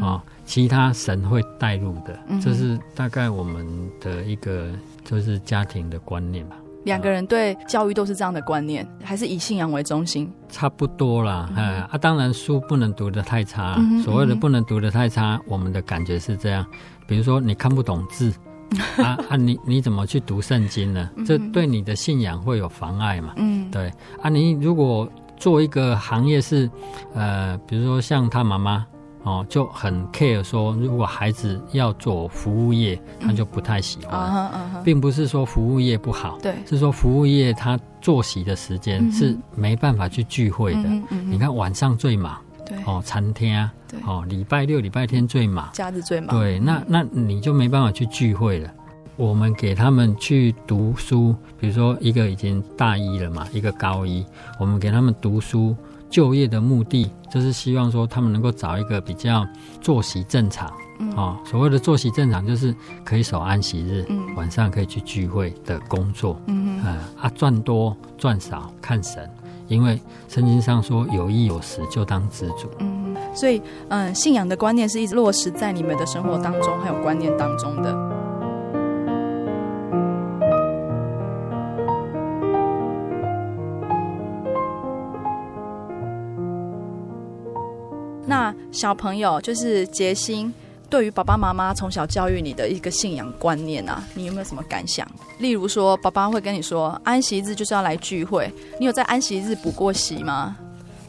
[0.00, 2.18] 啊，其他神会带路的。
[2.40, 3.66] 这是大概我们
[4.00, 4.70] 的一个
[5.04, 6.56] 就是家庭的观念吧。
[6.84, 10.30] 两个人对教育都是这样的观念，还是以信仰为中心？
[10.48, 13.74] 差不多啦，哎、嗯、啊，当然书不能读得太差。
[13.78, 16.64] 嗯所谓的不能读得太差，嗯、我们的感觉是这样。
[17.06, 18.32] 比如说你看不懂字，
[18.96, 21.10] 啊啊，你你怎么去读圣经呢？
[21.26, 23.34] 这对你的信仰会有妨碍嘛？
[23.36, 26.70] 嗯，对啊，你如果做一个行业是，
[27.14, 28.86] 呃，比如说像他妈妈。
[29.24, 34.82] 哦，就很 care 说，如果孩子要做服务业，他就不太喜欢，嗯 uh uh.
[34.82, 40.82] 并不是说服务业不好，对，是说服务业他作息的时间是没办法去聚会的。
[40.84, 48.70] 嗯嗯、你看晚上最忙，对，哦，餐厅，对，哦，礼拜六、礼拜天最忙，假日最忙，对，那那你就没办法去聚会了。
[49.16, 54.24] 我们给他们去读书，比如说一个已经大一了嘛，一个高一，
[54.60, 55.76] 我们给他们读书。
[56.10, 59.46] 就业的目的就是希望说他们能够找一个比较
[59.80, 69.28] 作息正常，嗯、哦，所谓的作息正常就是可以守安息日，嗯、晚上可以去聚会的工作，嗯嗯啊，赚多赚少看神，
[69.68, 78.27] 因为圣经上说有衣有食就当知足，嗯，所以嗯，信仰的观念是一直落实在你们的生活当中还有观念当中的。
[88.48, 90.52] 那小朋友就是杰心，
[90.88, 95.06] 对于爸爸妈妈从小教育你的一个信仰观念啊，你有没有什么感想？
[95.38, 100.56] 例如说，爸爸会跟你说，安息日就是要来聚会，你有在安息日补过习吗？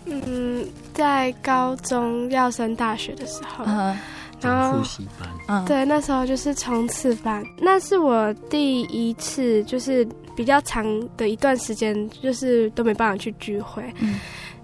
[0.05, 3.97] 嗯，在高中要升大学的时候，嗯、
[4.41, 10.85] 然后复习班，嗯，对，那时候就是冲刺班，那是我第一次，就是比较长
[11.15, 13.83] 的一段时间，就是都没办法去聚会。
[13.99, 14.19] 嗯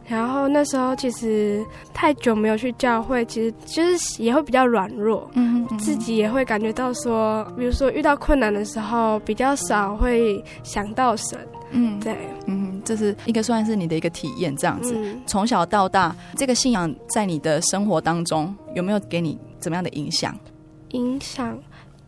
[0.08, 11.40] 然后那时候其实太久没有去教会，其实就是也会比较软弱，嗯，嗯，自己也会感觉到说，比如说遇到困难的时候，比较少会想到神，
[11.72, 14.94] 嗯，对，嗯，这是一个算是你的一个体验，这样子。
[14.96, 20.38] 嗯、从小到大，这个信仰在你的生活当中有没有给你怎么样的影响？
[20.90, 21.58] 影响。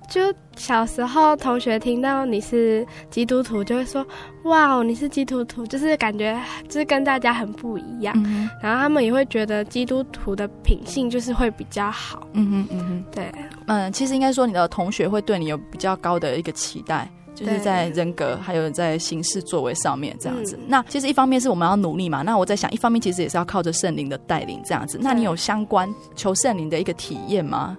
[0.10, 0.22] 就
[0.56, 4.06] 小时候，同学听到你是基督徒，就会说
[4.46, 6.40] ：“哇，你是基督徒，就是感觉
[6.70, 8.14] 就是跟大家很不一样。
[8.26, 12.26] 嗯”然后他们也会觉得基督徒的品性就是会比较好。
[12.34, 13.32] 嗯哼，嗯哼，对，
[13.68, 20.56] 嗯，其实应该说你的同学会对你有比较高的一个期待，就是在人格还有在行事作为上面这样子。
[20.56, 24.98] 嗯、那其实一方面是我们要努力嘛，那我在想，一方面其实也是要靠着圣灵的带领这样子。
[25.02, 27.78] 那你有相关求圣灵的一个体验吗？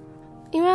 [0.51, 0.71] 因为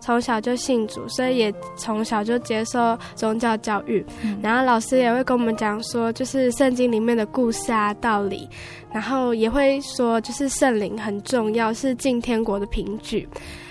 [0.00, 4.04] 从小就信主，所以也从小就接受宗教教育。
[4.22, 8.48] 嗯、然后老师也会跟我们讲说，就是圣经里面的故事啊、道理，
[8.92, 13.28] 然后也会说，就是圣灵很重要，是进天国的凭据。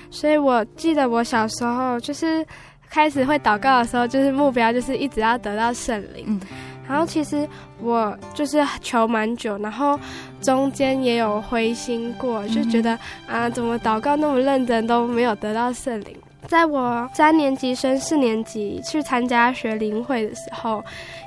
[0.10, 2.46] 所以我记得我小时候就是
[2.90, 6.26] 开始会祷告的时候，就是目标就是一直要得到圣灵。
[6.28, 6.40] 嗯
[6.88, 7.48] 然后其实
[7.82, 10.00] 我就是求蛮久，然后
[10.42, 16.16] 中间也有灰心过，就觉得啊，怎么祷告那么认真都没有得到圣灵。
[16.48, 20.82] 在我三年级升四年级去参加学灵会的时候，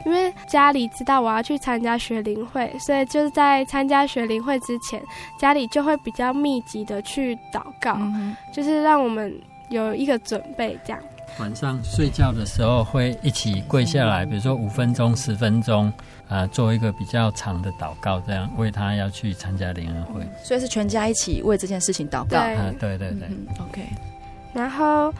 [0.07, 5.03] 因为家里知道我要去参加学灵会，所以就是在参加学灵会之前，
[5.39, 7.99] 家里就会比较密集的去祷告，
[8.51, 9.39] 就是让我们
[9.69, 10.99] 有一个准备这样。
[11.39, 15.93] 晚上睡觉的时候会一起跪下来，比如说五分钟、十分钟，
[16.29, 20.29] 呃，做一个比较长的祷告，这样为他要去参加联欢会。
[20.43, 22.27] 所以是全家一起为这件事情祷告。
[22.29, 23.83] 对，啊、对对对、嗯、，OK。
[24.53, 25.13] 然后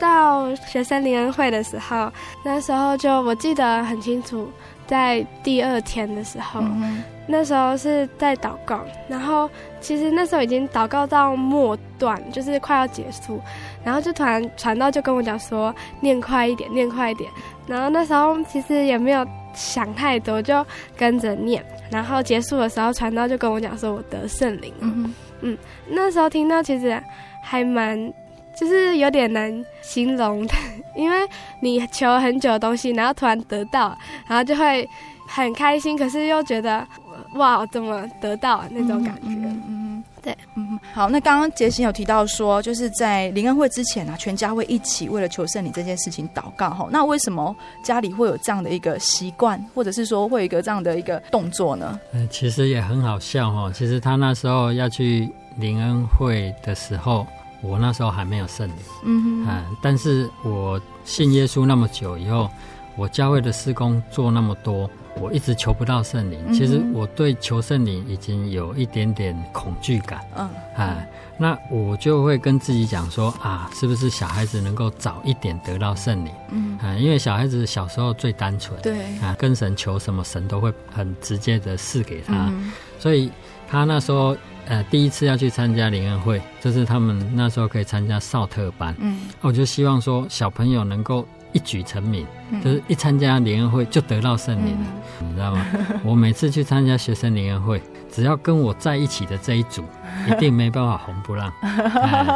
[0.00, 2.10] 到学生联欢会的时候，
[2.44, 4.50] 那时候就我记得很清楚，
[4.86, 6.60] 在第二天的时候。
[6.62, 9.50] 嗯那时候是在祷告，然后
[9.80, 13.40] 其实那时候已经祷告到末段，就是快要结束，
[13.84, 17.30] 然后就突然传道就跟我讲说，念快一点，念快一点。
[17.66, 20.64] 然后那时候其实也没有想太多，就
[20.96, 21.64] 跟着念。
[21.90, 24.78] 然后结束的时候，传道就跟我讲说，我得圣灵了。
[24.80, 25.58] 嗯，嗯，
[25.88, 27.00] 那时候听到其实
[27.42, 28.12] 还蛮，
[28.54, 30.54] 就是有点难形容的，
[30.96, 31.26] 因为
[31.60, 34.88] 你求很久的东西，然后突然得到，然后就会
[35.26, 36.86] 很开心，可是又觉得。
[37.34, 39.28] 哇，怎么得到、那种感觉？
[39.28, 41.08] 嗯嗯，对，嗯好。
[41.08, 46.88] 那刚刚杰行有提到说，就是在灵恩会之前啊，全家会一起为了求圣灵这件事情祷告哈。
[46.90, 52.00] 那为什么家里会有这样的一个习惯，或者是说会有一个这样的一个动作呢？
[52.12, 53.70] 嗯，其实也很好笑哈。
[53.72, 57.26] 其实他那时候要去灵恩会的时候，
[57.62, 58.76] 我那时候还没有圣灵。
[59.04, 59.46] 嗯哼。
[59.48, 62.48] 嗯，但是我信耶稣那么久以后，
[62.96, 64.88] 我教会的事工做那么多。
[65.20, 70.20] 我一直求不到圣灵，其实我对求圣灵已经有一点点恐惧感。
[70.36, 71.04] 嗯，啊，
[71.36, 76.32] 那我就会跟自己讲说啊，是不是小孩子能够早一点得到圣灵？
[76.50, 82.52] 嗯，啊，因为小孩子小时候最单纯，对，啊，跟神求什么，神都会很直接的赐给他。
[82.98, 83.30] 所以
[83.68, 88.94] 他那时候呃第一次要去参加灵恩会，就是他们那时候可以参加少特班。
[88.98, 91.26] 嗯，我就希望说小朋友能够。
[91.52, 92.26] 一举成名，
[92.62, 94.86] 就是一参加联谊会就得到圣灵了，
[95.20, 95.64] 嗯、你知道吗？
[96.04, 97.80] 我每次去参加学生联谊会，
[98.10, 99.82] 只要跟我在一起的这一组，
[100.28, 101.50] 一定没办法红不让，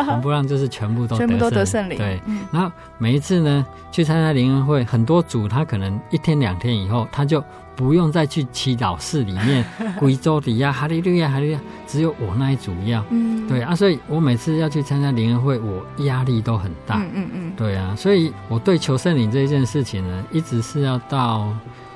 [0.06, 1.98] 红不让就是全部都全部都得圣灵。
[1.98, 7.42] 对，然后每一次呢去参加联谊会，很多组他可能一天两天以后他就。
[7.74, 9.64] 不用再去祈祷室里面，
[9.98, 21.48] 贵州底下哈利路亚哈利路亚，只有我那一组要，嗯，对啊，所以我每次要去参加联合会，我压力都很大，嗯嗯嗯，对啊，所以我对求圣灵这一件事情呢，一直是要到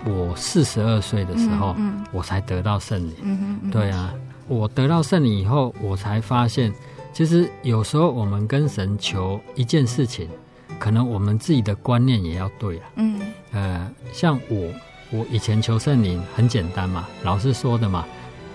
[0.05, 4.13] 我四十二岁的时候，嗯，我才得到圣灵，嗯嗯，对啊，
[4.49, 6.73] 我得到圣灵以后，我才发现，
[7.13, 10.29] 其实有时候我们跟神求一件事情，
[10.79, 13.21] 可能我们自己的观念也要对啊，嗯，
[13.53, 14.71] 呃，像我。
[15.11, 18.05] 我以前求圣灵很简单嘛，老师说的嘛，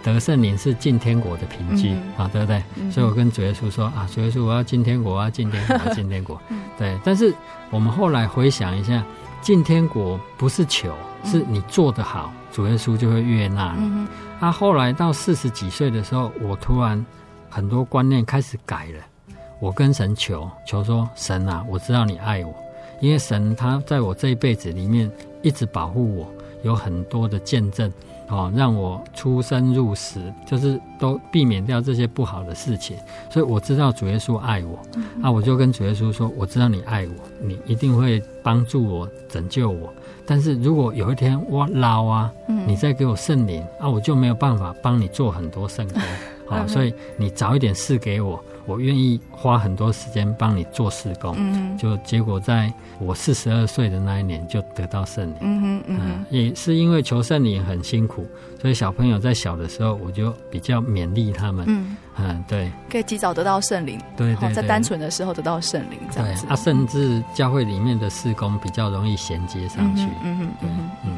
[0.04, 2.62] 得圣灵是进天国的凭据、嗯、啊，对不对？
[2.76, 6.42] 嗯、所以我跟主耶稣说啊，主耶稣我要进天国，我要进天国，我要进天国。
[6.78, 7.34] 对，但是
[7.70, 9.04] 我们后来回想一下，
[9.42, 10.94] 进天国不是求，
[11.24, 13.84] 是你做得好，主耶稣就会悦纳你。
[13.84, 14.08] 嗯、
[14.40, 17.06] 啊，后来到四十几岁的时候，我突然
[17.50, 22.54] 很多观念开始改了，我跟神求，求说神啊，我知道你爱我，
[23.00, 25.10] 因为神他在我这一辈子里面
[25.42, 26.28] 一直保护我。
[26.64, 27.92] 有很多的见证，
[28.30, 32.98] 哦，让我出生入死，就是都避免掉这些不好的事情。
[33.30, 39.94] 所以我知道主耶稣爱我，嗯、啊，我就跟主耶稣说：“我知道你爱我，你一定会帮助我、拯救我。
[40.26, 46.02] 但是如果有一天我老啊，嗯、你再给我圣灵啊，我就没有办法帮你做很多圣工。
[46.46, 51.36] 好、嗯哼哦，所以你早一点赐给我，我愿意花很多时间帮你做事工。
[51.38, 55.36] 嗯，就结果在我四十二岁的那一年就得到圣灵。
[55.42, 58.26] 嗯哼嗯哼，也是因为求圣灵很辛苦，
[58.62, 61.66] 所以小朋友在小的时候我就比较勉励他们。
[61.68, 64.00] 嗯嗯，对，可以及早得到圣灵。
[64.18, 66.46] 对，对，在单纯的时候得到圣灵，这样子。
[66.48, 70.04] 啊，甚至教会里面的事工比较容易衔接上去。
[70.24, 71.12] 嗯哼嗯哼嗯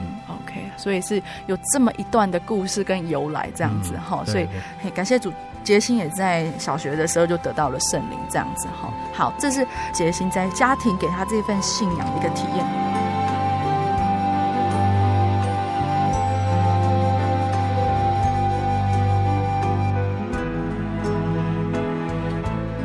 [0.78, 4.24] 所以是有这么一段的故事跟由来这样子哈。
[4.26, 4.48] 所以
[4.94, 5.32] 感谢主。
[5.64, 8.94] 杰心也在小学的时候就得到了圣灵，这样子哈。
[9.14, 12.66] 好，这是杰心在家庭给他这份信仰的一个体验。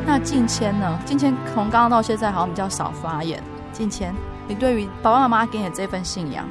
[0.05, 0.97] 那静谦呢？
[1.05, 3.43] 静谦从刚刚到现在好像比较少发言。
[3.73, 4.15] 静谦，
[4.47, 6.47] 你对于爸爸妈妈给你的这份信仰，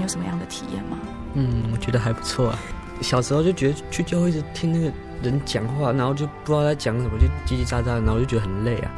[0.00, 0.96] 你有什么样的体验吗？
[1.34, 2.58] 嗯，我觉得还不错啊。
[3.02, 4.90] 小时候就觉得去教会一直听那个。
[5.22, 8.90] 人讲话，然后就不知道在讲什么，就叽叽喳喳，然后就觉得很累啊。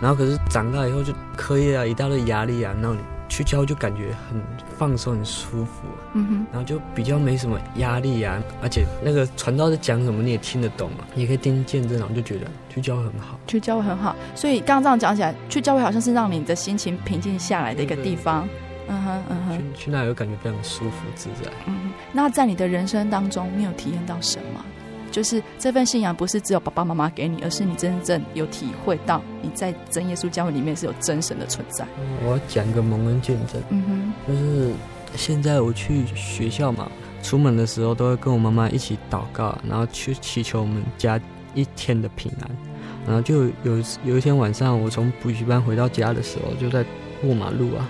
[0.00, 4.40] 然后可是长大以后就课业啊，一大堆压力啊，然后你去教就感觉很
[4.78, 5.82] 放松、很舒服。
[6.12, 6.46] 嗯哼。
[6.52, 13.36] 然后就比较没什么压力啊，而且那个传道在讲什么你也听得懂啊，也可以听见证，然后就觉得去教会很好。
[13.48, 18.46] 去教会很好，所以刚刚这样讲起来，去教会好像是让你的心情平静下来的一个地方。
[18.46, 18.48] 嗯
[18.88, 19.58] 哼嗯哼。
[19.58, 21.50] 去去那里有感觉非常舒服自在。
[21.66, 24.64] 嗯，那在你的人生当中，你有体验到什么？
[25.10, 31.86] 就是这份信仰不是只有爸爸妈妈给你，而是你真正有体会到你在真耶稣教会里面是有真神的存在。
[32.24, 34.72] 我要讲个蒙恩见证，嗯哼，就是
[35.14, 36.90] 现在我去学校嘛，
[37.22, 41.20] 出门的时候都会跟我妈妈一起祷告，然后去祈求我们家
[41.54, 42.50] 一天的平安。
[43.06, 46.84] 然后就有有一天晚上，我从补习班回到家的时候，就在
[47.22, 47.88] 过马路啊，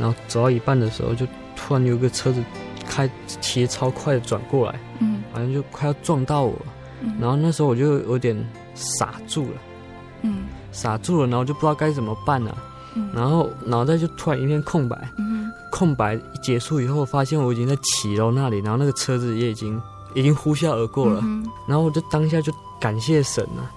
[0.00, 1.24] 然后走到一半的时候，就
[1.54, 2.42] 突然有个车子
[2.88, 5.18] 开骑超快的转过来，嗯。
[5.32, 6.56] 好像就快要撞到我，
[7.02, 8.36] 嗯、然后那时候我就有点
[8.74, 9.56] 傻住了，
[10.22, 10.38] 嗯，
[10.72, 12.58] 傻住了，然后就不知道该怎么办了，
[12.96, 19.80] 嗯，然后脑袋就突然一片空白，嗯，空白结束以后，发现我已经在骑楼那里，然后那个车子也已经
[20.14, 23.70] 已经呼啸而过了，嗯，然后我就当下就感谢神了，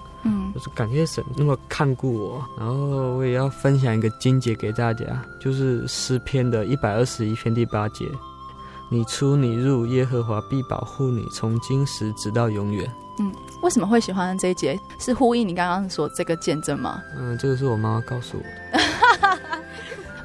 [0.54, 5.04] 嗯，我说感谢神那么看顾我，然后我也要分享一个经节给大家，
[5.40, 8.08] 就是诗篇的一百二十一篇第八节。
[8.90, 12.88] 你出你入，耶和华必保护你，从今时直到永远。
[13.18, 13.32] 嗯，
[13.62, 14.78] 为什么会喜欢这一节？
[14.98, 17.02] 是呼应你刚刚说这个见证吗？
[17.16, 19.38] 嗯，这个是我妈妈告诉我的。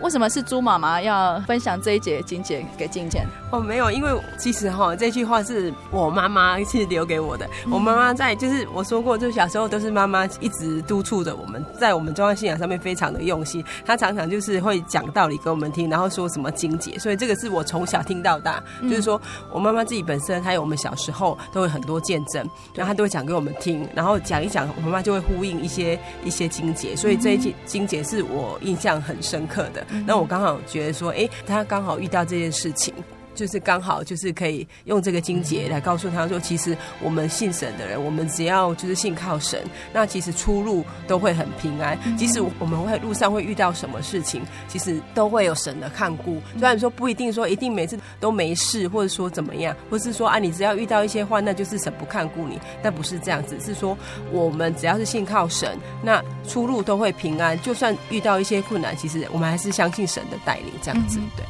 [0.02, 3.26] 为什么是猪妈妈要分享这一节经节给静姐？
[3.52, 7.45] 哦，没有，因为其实哈，这句话是我妈妈是留给我的。
[7.66, 13.64] 嗯、我妈妈在，就是我说过，就小时候都是妈妈一直督促着我们，在我们宗教信仰上面非常的用心。
[13.86, 18.64] 她常常就是会讲道理给我们听，然后说什么经节，所以这个是我从小听到大。
[18.82, 19.20] 嗯、就是说
[19.52, 29.86] 我妈妈自己本身，还有我们小时候都有很多见证，然后她都会讲给我们听，然后讲一讲，我妈妈就会呼应一些一些经节，所以这一节经节是我印象很深刻的。
[30.06, 32.94] 那我刚好觉得说，哎，他刚好遇到这件事情。
[33.36, 39.64] 就是刚好就是可以用这个经节来告诉他说，其实我们信神的人，我们只要就是信靠神，
[39.94, 41.98] 那其实出路都会很平安。
[42.18, 46.42] 即使我们会路上会遇到什么事情，其实都会有神的看顾。
[46.58, 53.60] 虽然说不一定说一定每次都没事，或者说怎么样，或是说啊，你只要遇到一些患难，就是神不看顾你，但不是这样子。
[53.60, 53.98] 是说
[54.32, 57.60] 我们只要是信靠神，那出路都会平安。
[57.62, 61.44] 就算遇到一些困难，其实我们还是相信神的带领，这样子对。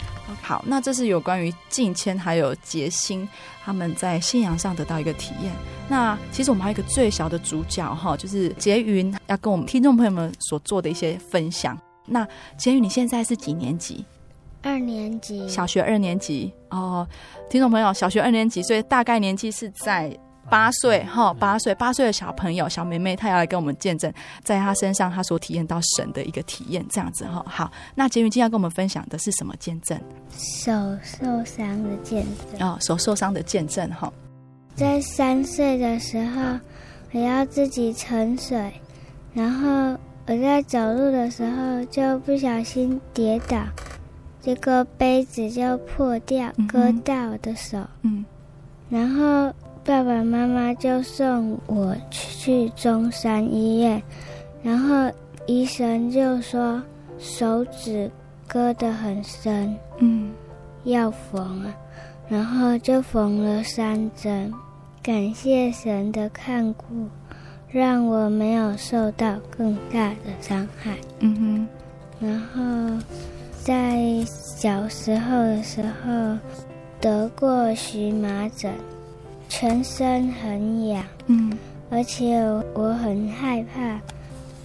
[0.49, 3.29] 好，那这是有关于敬谦还有杰星
[3.63, 5.51] 他们在信仰上得到一个体验。
[5.87, 11.79] 那其实我们还有一个最小的主角哈，就是杰云要跟我们听众朋友们所做的一些分享。
[12.07, 12.27] 那
[12.57, 14.03] 杰云，你现在是几年级？
[14.63, 17.07] 二年级，小学二年级哦。
[17.47, 20.17] 听众朋友，小学二年级，所以大概年纪是在。
[20.49, 24.11] 八岁哈，八岁八岁的小朋友小妹妹，她要来跟我们见证，
[24.43, 27.45] 在她身上她所体验到神的一个体验，这样子哈。
[27.47, 29.99] 好，那杰云今天要跟我们分享的是什么见证？
[30.37, 30.71] 手
[31.03, 34.11] 受伤的见证哦，手受伤的见证哈。
[34.75, 36.59] 在三岁的时候，
[37.11, 38.73] 我要自己盛水，
[39.33, 39.69] 然后
[40.25, 43.57] 我在走路的时候就不小心跌倒，
[44.41, 47.77] 结果杯子就破掉，割到我的手。
[48.01, 48.25] 嗯，
[48.89, 49.53] 然后。
[49.89, 53.99] 爸爸妈妈就送我去中山医院，
[54.61, 55.11] 然后
[55.47, 56.79] 医生就说
[57.17, 58.07] 手指
[58.47, 60.31] 割得很深，嗯，
[60.83, 61.75] 要缝啊，
[62.29, 64.53] 然后就缝了三针。
[65.01, 66.85] 感谢神的看顾，
[67.67, 70.95] 让我没有受到更大的伤害。
[71.17, 71.67] 嗯
[72.19, 73.03] 哼，然后
[73.63, 76.37] 在小时候的时候
[77.01, 78.71] 得过荨麻疹。
[79.49, 81.51] 全身很痒，嗯，
[81.89, 82.39] 而且
[82.75, 83.99] 我很害怕，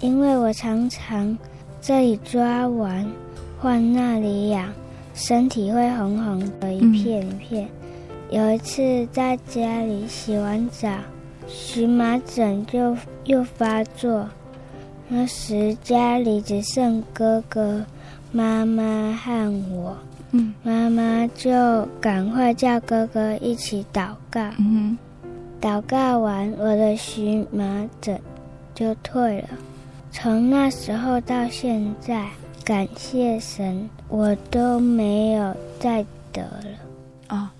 [0.01, 1.37] 因为我常常
[1.81, 3.05] 这里抓完
[3.59, 4.71] 换那里痒，
[5.15, 7.67] 身体会红红的一片一片。
[7.67, 10.89] 嗯、有一次在家里洗完澡，
[11.49, 14.29] 荨麻疹就又发作，
[15.09, 17.85] 那时家里只剩哥哥、
[18.31, 19.97] 妈妈和我。
[20.63, 24.41] 妈妈就赶快叫哥哥一起祷告。
[25.61, 28.21] 祷告完，我的荨麻疹
[28.75, 29.49] 就退了。
[30.11, 32.29] 从那时候到现在，
[32.65, 36.79] 感谢神，我都没有再得了。
[37.29, 37.54] 啊。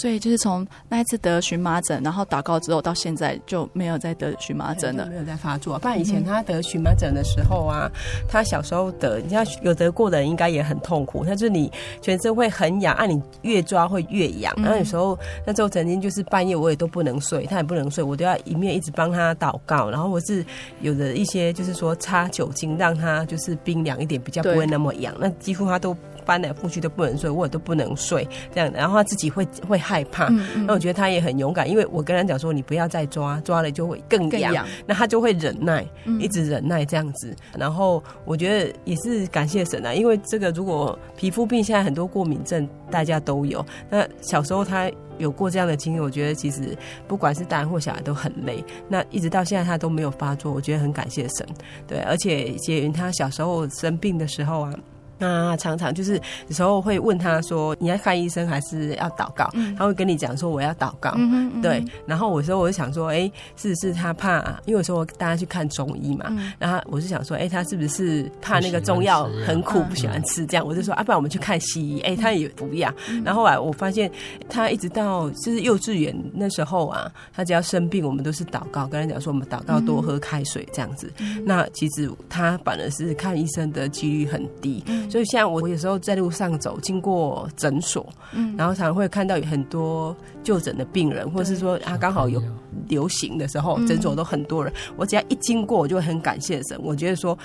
[0.00, 5.78] 所以就是从那一次得荨麻疹，然后祷告之后到现在就没有再得荨麻疹了，没有再发作。
[5.78, 7.90] 不然以前他得荨麻疹的时候啊，
[8.28, 11.24] 他小时候得，你像有得过的人应该也很痛苦。
[11.24, 11.70] 他就是你
[12.00, 14.54] 全身会很痒，按你越抓会越痒。
[14.58, 19.90] 然后有时候那时候曾经就是半夜我也都不能睡，他也不能睡，我都要一面一直帮他祷告。
[19.90, 20.44] 然后我是
[20.80, 25.12] 有的一些就是说擦酒精让他就是冰凉一点，比较不会那么痒。
[25.18, 25.96] 那几乎他都。
[26.28, 30.28] 翻来覆去都不能睡，我也都不能睡，这样，然后他自己会会害怕。
[30.66, 34.52] 那、我觉得他也很勇敢，因为我跟他讲说，你不要再抓，抓了就会更痒。
[34.52, 37.34] 更那他就会忍耐，嗯、一直忍耐这样子。
[37.58, 46.76] 然后我觉得也是感谢神啊，因为这个如果皮肤病现在很多过敏症大家都有，那小时候他有过这样的经历，我觉得其实
[47.06, 48.62] 不管是大人或小孩都很累。
[48.86, 51.46] 那一直到现在他都没有发作，我觉得很感谢神。
[51.86, 54.74] 对，而且杰云他小时候生病的时候啊。
[55.18, 56.14] 那常常就是
[56.46, 61.12] 有时候会问他说：“你要看医生还是要祷告？”嗯、他会跟你讲说：“我要祷告。
[61.16, 61.84] 嗯”嗯对。
[62.06, 64.38] 然后我说：“我就想说，哎、欸，是不是他怕？
[64.64, 66.26] 因为有时候大家去看中医嘛。
[66.28, 70.46] 嗯、然后我就想说，哎、欸，他是不是怕那个中药很苦，不喜欢吃？
[70.46, 72.00] 这样我就说：啊，不然我们去看西医。
[72.00, 72.92] 哎、欸，他也不要。
[73.10, 74.10] 嗯、然后后来我发现，
[74.48, 81.12] 他一直到就是幼稚园那时候啊，他只要生病，我们都是祷告，跟他讲说，我们祷告多喝开水这样子。
[81.18, 84.84] 嗯、那其实他反而是看医生的几率很低。
[85.08, 92.42] 嗯所以像我有时候在路上走，经过诊所，嗯，然后常常会看到有很多就诊的病人，或者是说他刚好有
[92.88, 94.72] 流行的时候，诊所都很多人。
[94.96, 96.78] 我只要一经过，我就很感谢神。
[96.82, 97.36] 我觉得说，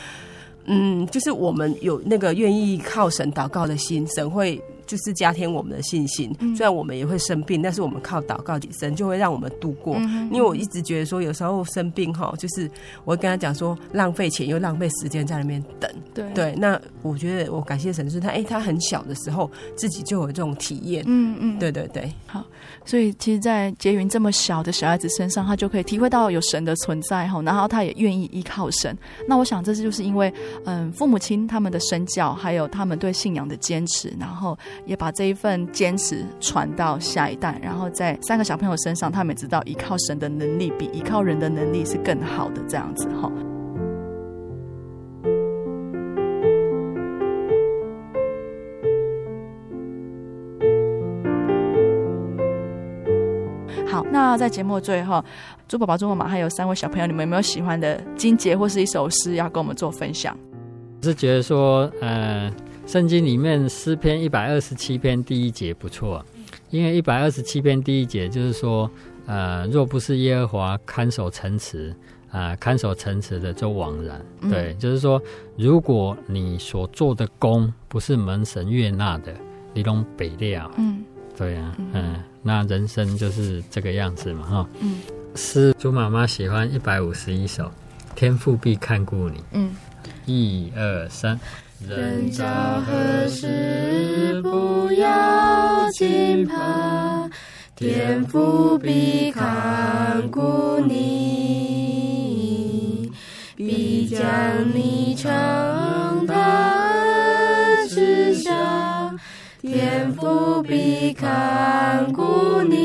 [0.65, 4.61] 嗯，就是我们有那个愿意靠神祷告的心，神会。
[4.85, 9.95] 就是加添我们的信心，虽然我们也会生病，但是我们靠祷告，神就会让我们度过。
[10.31, 12.69] 因为我一直觉得说，有时候生病哈，就是
[13.05, 15.89] 我跟他讲说，浪费钱又浪费时间在那边等。
[16.13, 21.03] 对对，那我觉得我感谢神，是他哎，他很小的时候自己就有这种体验。
[21.07, 22.43] 嗯嗯，对对对，好。
[22.85, 28.97] 所以其实，在杰云这么小的小孩子身上，他就可以体会到有神的存在哈，然后他也愿意依靠神。
[29.27, 30.33] 那我想，这就是因为
[30.65, 34.57] 嗯，父母亲他们的身教，还有他们对信仰的坚持，然后。
[34.85, 43.31] 也把这一份坚持传到下一代，然后在三个小朋友身上，他们也知道依靠神的能力比依靠人的能力是更好的，这样子哈。
[53.87, 55.23] 好，那在节目最后，
[55.67, 60.35] 猪宝宝、猪妈妈还有三位小朋友，你们有没有喜欢的金节或是一首诗要跟我们做分享？
[61.01, 62.51] 是觉得说，呃。
[62.93, 66.23] 圣经里面诗篇一百二十七篇第一节不错，
[66.69, 68.87] 因为一百二十七篇第一节就是说，
[69.25, 71.89] 呃，若不是耶和华看守城池，
[72.29, 74.23] 啊、呃，看守城池的就枉然。
[74.41, 75.19] 对，嗯、就是说，
[75.57, 79.33] 如果你所做的功不是门神悦纳的，
[79.73, 80.69] 你拢白了。
[80.77, 81.03] 嗯，
[81.35, 84.69] 对啊，嗯，嗯，那人生就是这个样子嘛，哈。
[84.81, 84.97] 嗯，
[85.33, 87.71] 诗猪妈妈喜欢一百五十一首，
[88.13, 89.43] 天父必看顾你。
[89.53, 89.71] 嗯，
[90.25, 91.39] 一二三。
[91.85, 92.45] 人遭
[92.81, 97.29] 何时，不要惊怕，
[97.75, 101.51] 天父必看顾你，
[103.57, 104.21] 必将
[104.73, 106.33] 你常大
[106.93, 109.13] 恩赐下，
[109.61, 112.82] 天父必看顾你，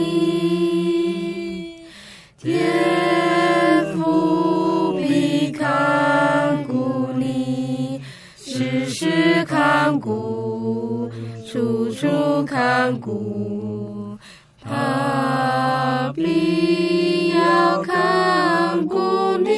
[9.89, 11.11] 看顾，
[11.51, 14.19] 处处看顾，
[14.63, 19.49] 他必要看顾你，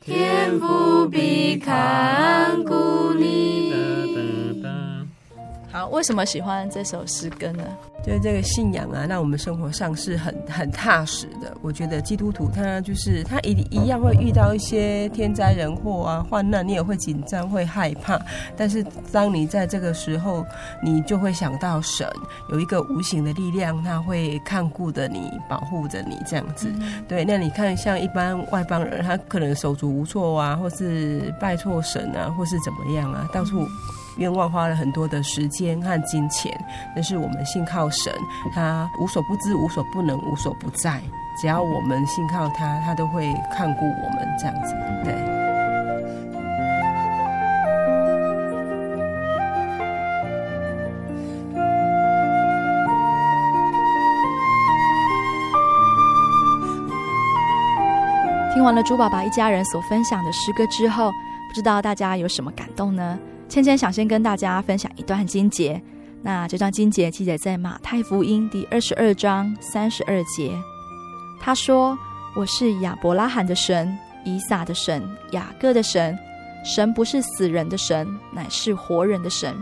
[0.00, 2.61] 天父必看
[5.92, 7.62] 为什么喜欢这首诗歌呢？
[8.02, 11.54] 就是这个信仰啊，让我们生活上是很很踏实的。
[11.60, 18.18] 我觉得基督徒他就是他一一样会遇到一些天灾人祸啊、患难，你也会紧张、会害怕。
[18.56, 18.82] 但是
[19.12, 20.44] 当你在这个时候，
[20.82, 22.10] 你就会想到神
[22.50, 26.72] 有一个无形的力量，他会看顾着你、保护着你这样子。
[26.80, 33.68] 嗯、对，那你看像一般外邦人，他可能手足无措啊，或是拜错神啊，或是怎么样啊，到处。
[34.18, 36.52] 冤枉花了很多的时间和金钱，
[36.94, 38.12] 但是我们信靠神，
[38.54, 41.00] 他无所不知、无所不能、无所不在。
[41.40, 44.74] 只要我们信靠他，他都会看顾我们这样子。
[45.02, 45.14] 对。
[58.52, 61.10] 听完了猪爸爸一家人所分享的诗歌之后，
[61.48, 63.18] 不知道大家有什么感动呢？
[63.52, 65.78] 芊芊想先跟大家分享一段经节，
[66.22, 70.58] 那这段经节记载在马太福音第二十二章三十二节。
[71.38, 71.94] 他说
[72.34, 73.94] ：“我是亚伯拉罕的神，
[74.24, 76.18] 以撒的神，雅各的神。
[76.64, 79.54] 神不是死人的神，乃是活人的神。”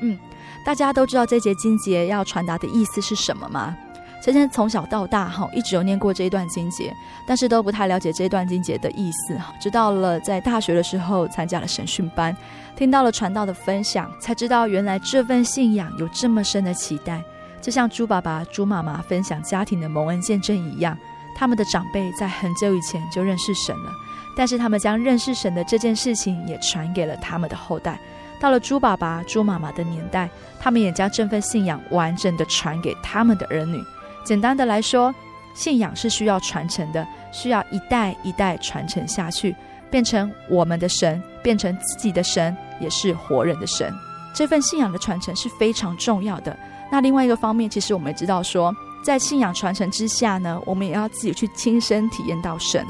[0.00, 0.16] 嗯，
[0.64, 3.76] 大家都知道这节经节要传达的意思是什么吗？
[4.24, 6.96] 芊芊从小到大哈，一直有念过这一段经节，
[7.26, 9.52] 但是都不太了解这一段经节的意思哈。
[9.60, 12.34] 直到了在大学的时候参加了神训班，
[12.74, 17.22] 听到了传道的分享，才知道原来这份信仰有这么深的期待。
[17.60, 20.96] 就像猪爸爸、猪妈妈分享家庭的蒙恩见证一样，
[21.36, 23.92] 他们的长辈在很久以前就认识神了，
[24.34, 28.00] 但是他们将认识神的这件事情也传给了他们的后代。
[28.40, 33.78] 到了猪爸爸、猪妈妈的年代，他们也将这份信仰完整的传给他们的儿女。
[34.24, 35.14] 简单的来说，
[35.54, 39.54] 信仰是需要传承的，需要一代一代传承下去，
[39.90, 43.92] 变成我们的神，变成自己的神，也是活人的神。
[44.34, 46.56] 这份信仰的传承是非常重要的。
[46.90, 52.84] 那另外一个方面，其实我们也知道说，在信仰传承之下呢，我们也要自己去亲身体验到神。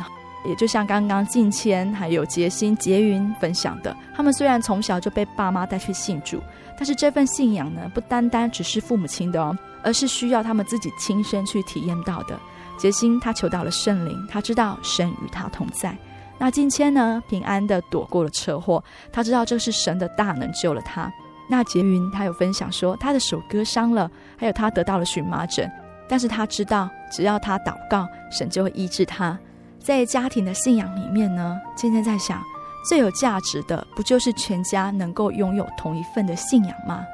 [0.46, 6.38] 也就像刚刚静谦还有杰心、杰云分享的，他们虽然从小就被爸妈带去信主，
[6.76, 9.56] 但是这份信仰呢，不单单只是父母亲的哦。
[9.86, 12.40] 而是需要他们自己亲身去体验到的。
[12.78, 15.94] 杰心他求到了圣灵，他知道神与他同在。
[16.38, 21.12] 那静谦呢，平安的躲过了车祸，他知道这是神的大能救了他。
[21.50, 25.70] 那洁云他有分享说，他的手割伤了，还有他得到了荨麻疹，
[26.08, 29.38] 但是他知道只要他祷告，神就会医治他。
[29.78, 32.42] 在家庭的信仰里面呢，静谦在想，
[32.88, 37.04] 最有价值的不就是全家能够拥有同一份的信仰吗？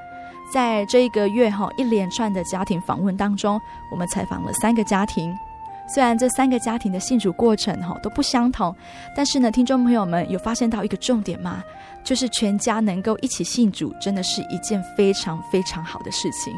[0.52, 3.60] 在这一个月哈，一连串的家庭访问当中，
[3.90, 5.32] 我们采访了三个家庭。
[5.92, 8.74] 虽然这三个家庭的信主过程哈都不相同，
[9.14, 11.62] 但是呢，听众朋友们有发现到一个重点吗？
[12.02, 16.52] 就是全家能够一起信主，真的是一件非常非常好的事情。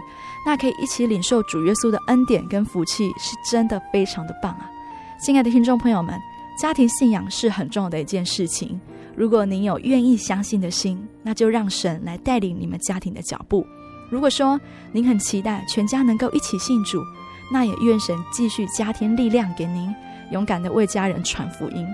[0.46, 4.70] 那可以一起领受主耶稣的恩典跟福气，是真的非常的棒啊！
[5.18, 6.18] 亲爱的听众朋友们，
[6.58, 8.80] 家庭信仰是很重要的一件事情。
[9.14, 13.66] 如果您有愿意相信的心，那就让神来带领你们家庭的脚步。
[14.10, 14.60] 如果说
[14.92, 17.02] 您很期待全家能够一起信主，
[17.50, 19.94] 那也愿神继续加添力量给您，
[20.30, 21.86] 勇敢地为家人传福音。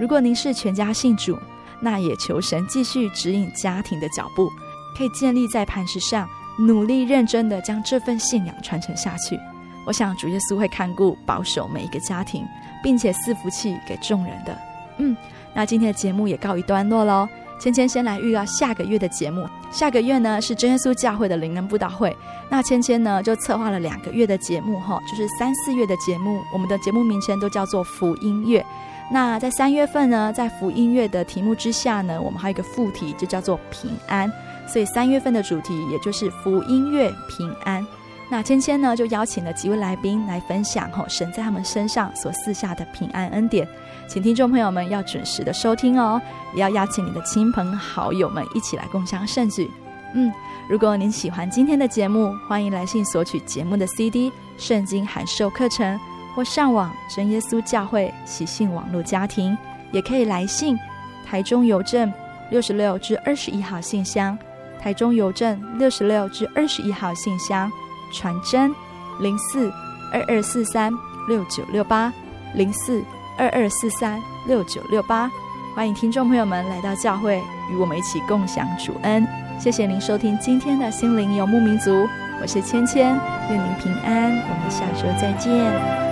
[0.00, 1.38] 如果您是全家信主，
[1.80, 4.48] 那也求神继续指引家庭的脚步，
[4.96, 9.38] 可以建立在磐石上，努力认真地将这份信仰传承下去。
[9.84, 12.46] 我想主耶稣会看顾保守每一个家庭，
[12.82, 14.56] 并且赐福气给众人的。
[14.98, 15.16] 嗯，
[15.54, 17.28] 那今天的节目也告一段落喽。
[17.58, 19.48] 芊芊先来预告下个月的节目。
[19.70, 22.16] 下个月呢是真耶稣教会的灵恩布道会。
[22.48, 26.40] 那芊芊呢就策划了两个月的节目哈，就是三四月的节目。
[26.52, 28.64] 我们的节目名称都叫做福音月。
[29.12, 34.30] 那在三月份呢，在福音月的题目之下呢，我们还有一个副题就叫做平安。
[34.66, 37.86] 所以三月份的主题也就是福音月平安。
[38.28, 43.68] 那芊芊呢就邀请了几位来宾来分享哈神在他们身上所赐下的平安恩典。
[44.12, 46.20] 请听众朋友们要准时的收听哦，
[46.54, 49.70] 也要邀请你的亲朋好友们一起来共襄盛举。
[50.12, 50.30] 嗯，
[50.68, 55.98] 如果您喜欢今天的节目，欢迎来信索取节目的 CD、圣经函授课程，
[56.34, 59.56] 或上网真耶稣教会喜信网络家庭，
[59.92, 60.78] 也可以来信
[61.26, 62.12] 台中邮政
[62.50, 64.38] 六十六至二十一号信箱，
[64.78, 67.72] 台中邮政六十六至二十一号信箱，
[68.12, 68.74] 传真
[69.20, 69.72] 零四
[70.12, 70.92] 二二四三
[71.26, 72.12] 六九六八
[72.54, 73.02] 零四。
[73.36, 75.30] 二二四三六九六八，
[75.74, 79.26] 欢迎听众朋友们来到教会，与我们一起共享主恩。
[79.58, 82.08] 谢谢您收听今天的心灵游牧民族，
[82.40, 83.02] 我是芊芊，
[83.48, 86.11] 愿您平安，我们下周再见。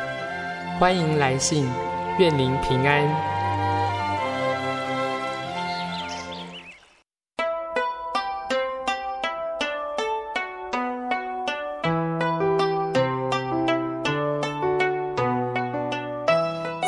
[0.81, 1.69] 欢迎来信，
[2.17, 3.07] 愿您平安。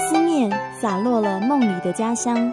[0.10, 0.50] 思念
[0.82, 2.52] 洒落了梦里的家乡，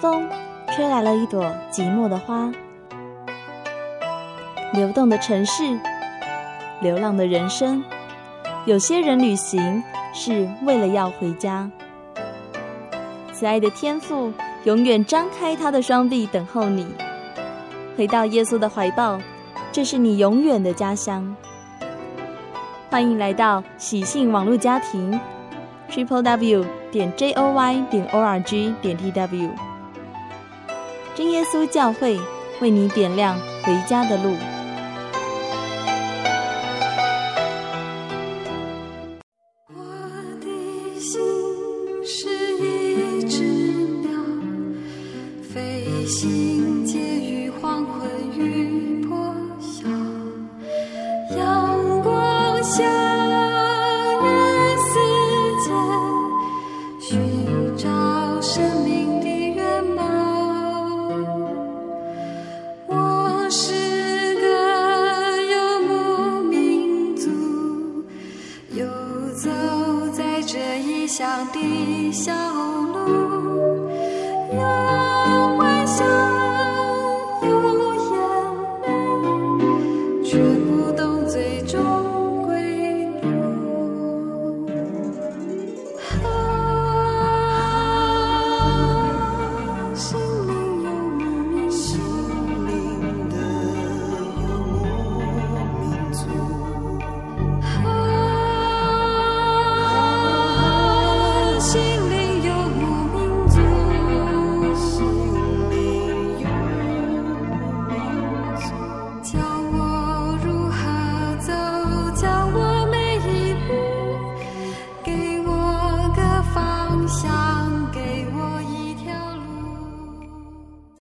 [0.00, 0.30] 风
[0.70, 1.42] 吹来了一朵
[1.72, 2.52] 寂寞的花。
[4.72, 5.76] 流动的城市，
[6.80, 7.82] 流浪的人生，
[8.66, 9.80] 有些人旅行
[10.12, 11.70] 是为了要回家。
[13.32, 14.32] 慈爱的天父
[14.64, 16.84] 永远张开他的双臂等候你，
[17.96, 19.20] 回到耶稣的怀抱，
[19.70, 21.36] 这是你永远的家乡。
[22.90, 25.18] 欢迎来到喜信网络家庭。
[25.88, 29.50] Triple W 点 J O Y 点 O R G 点 T W，
[31.14, 32.18] 真耶稣教会
[32.60, 34.34] 为你点亮回家的路。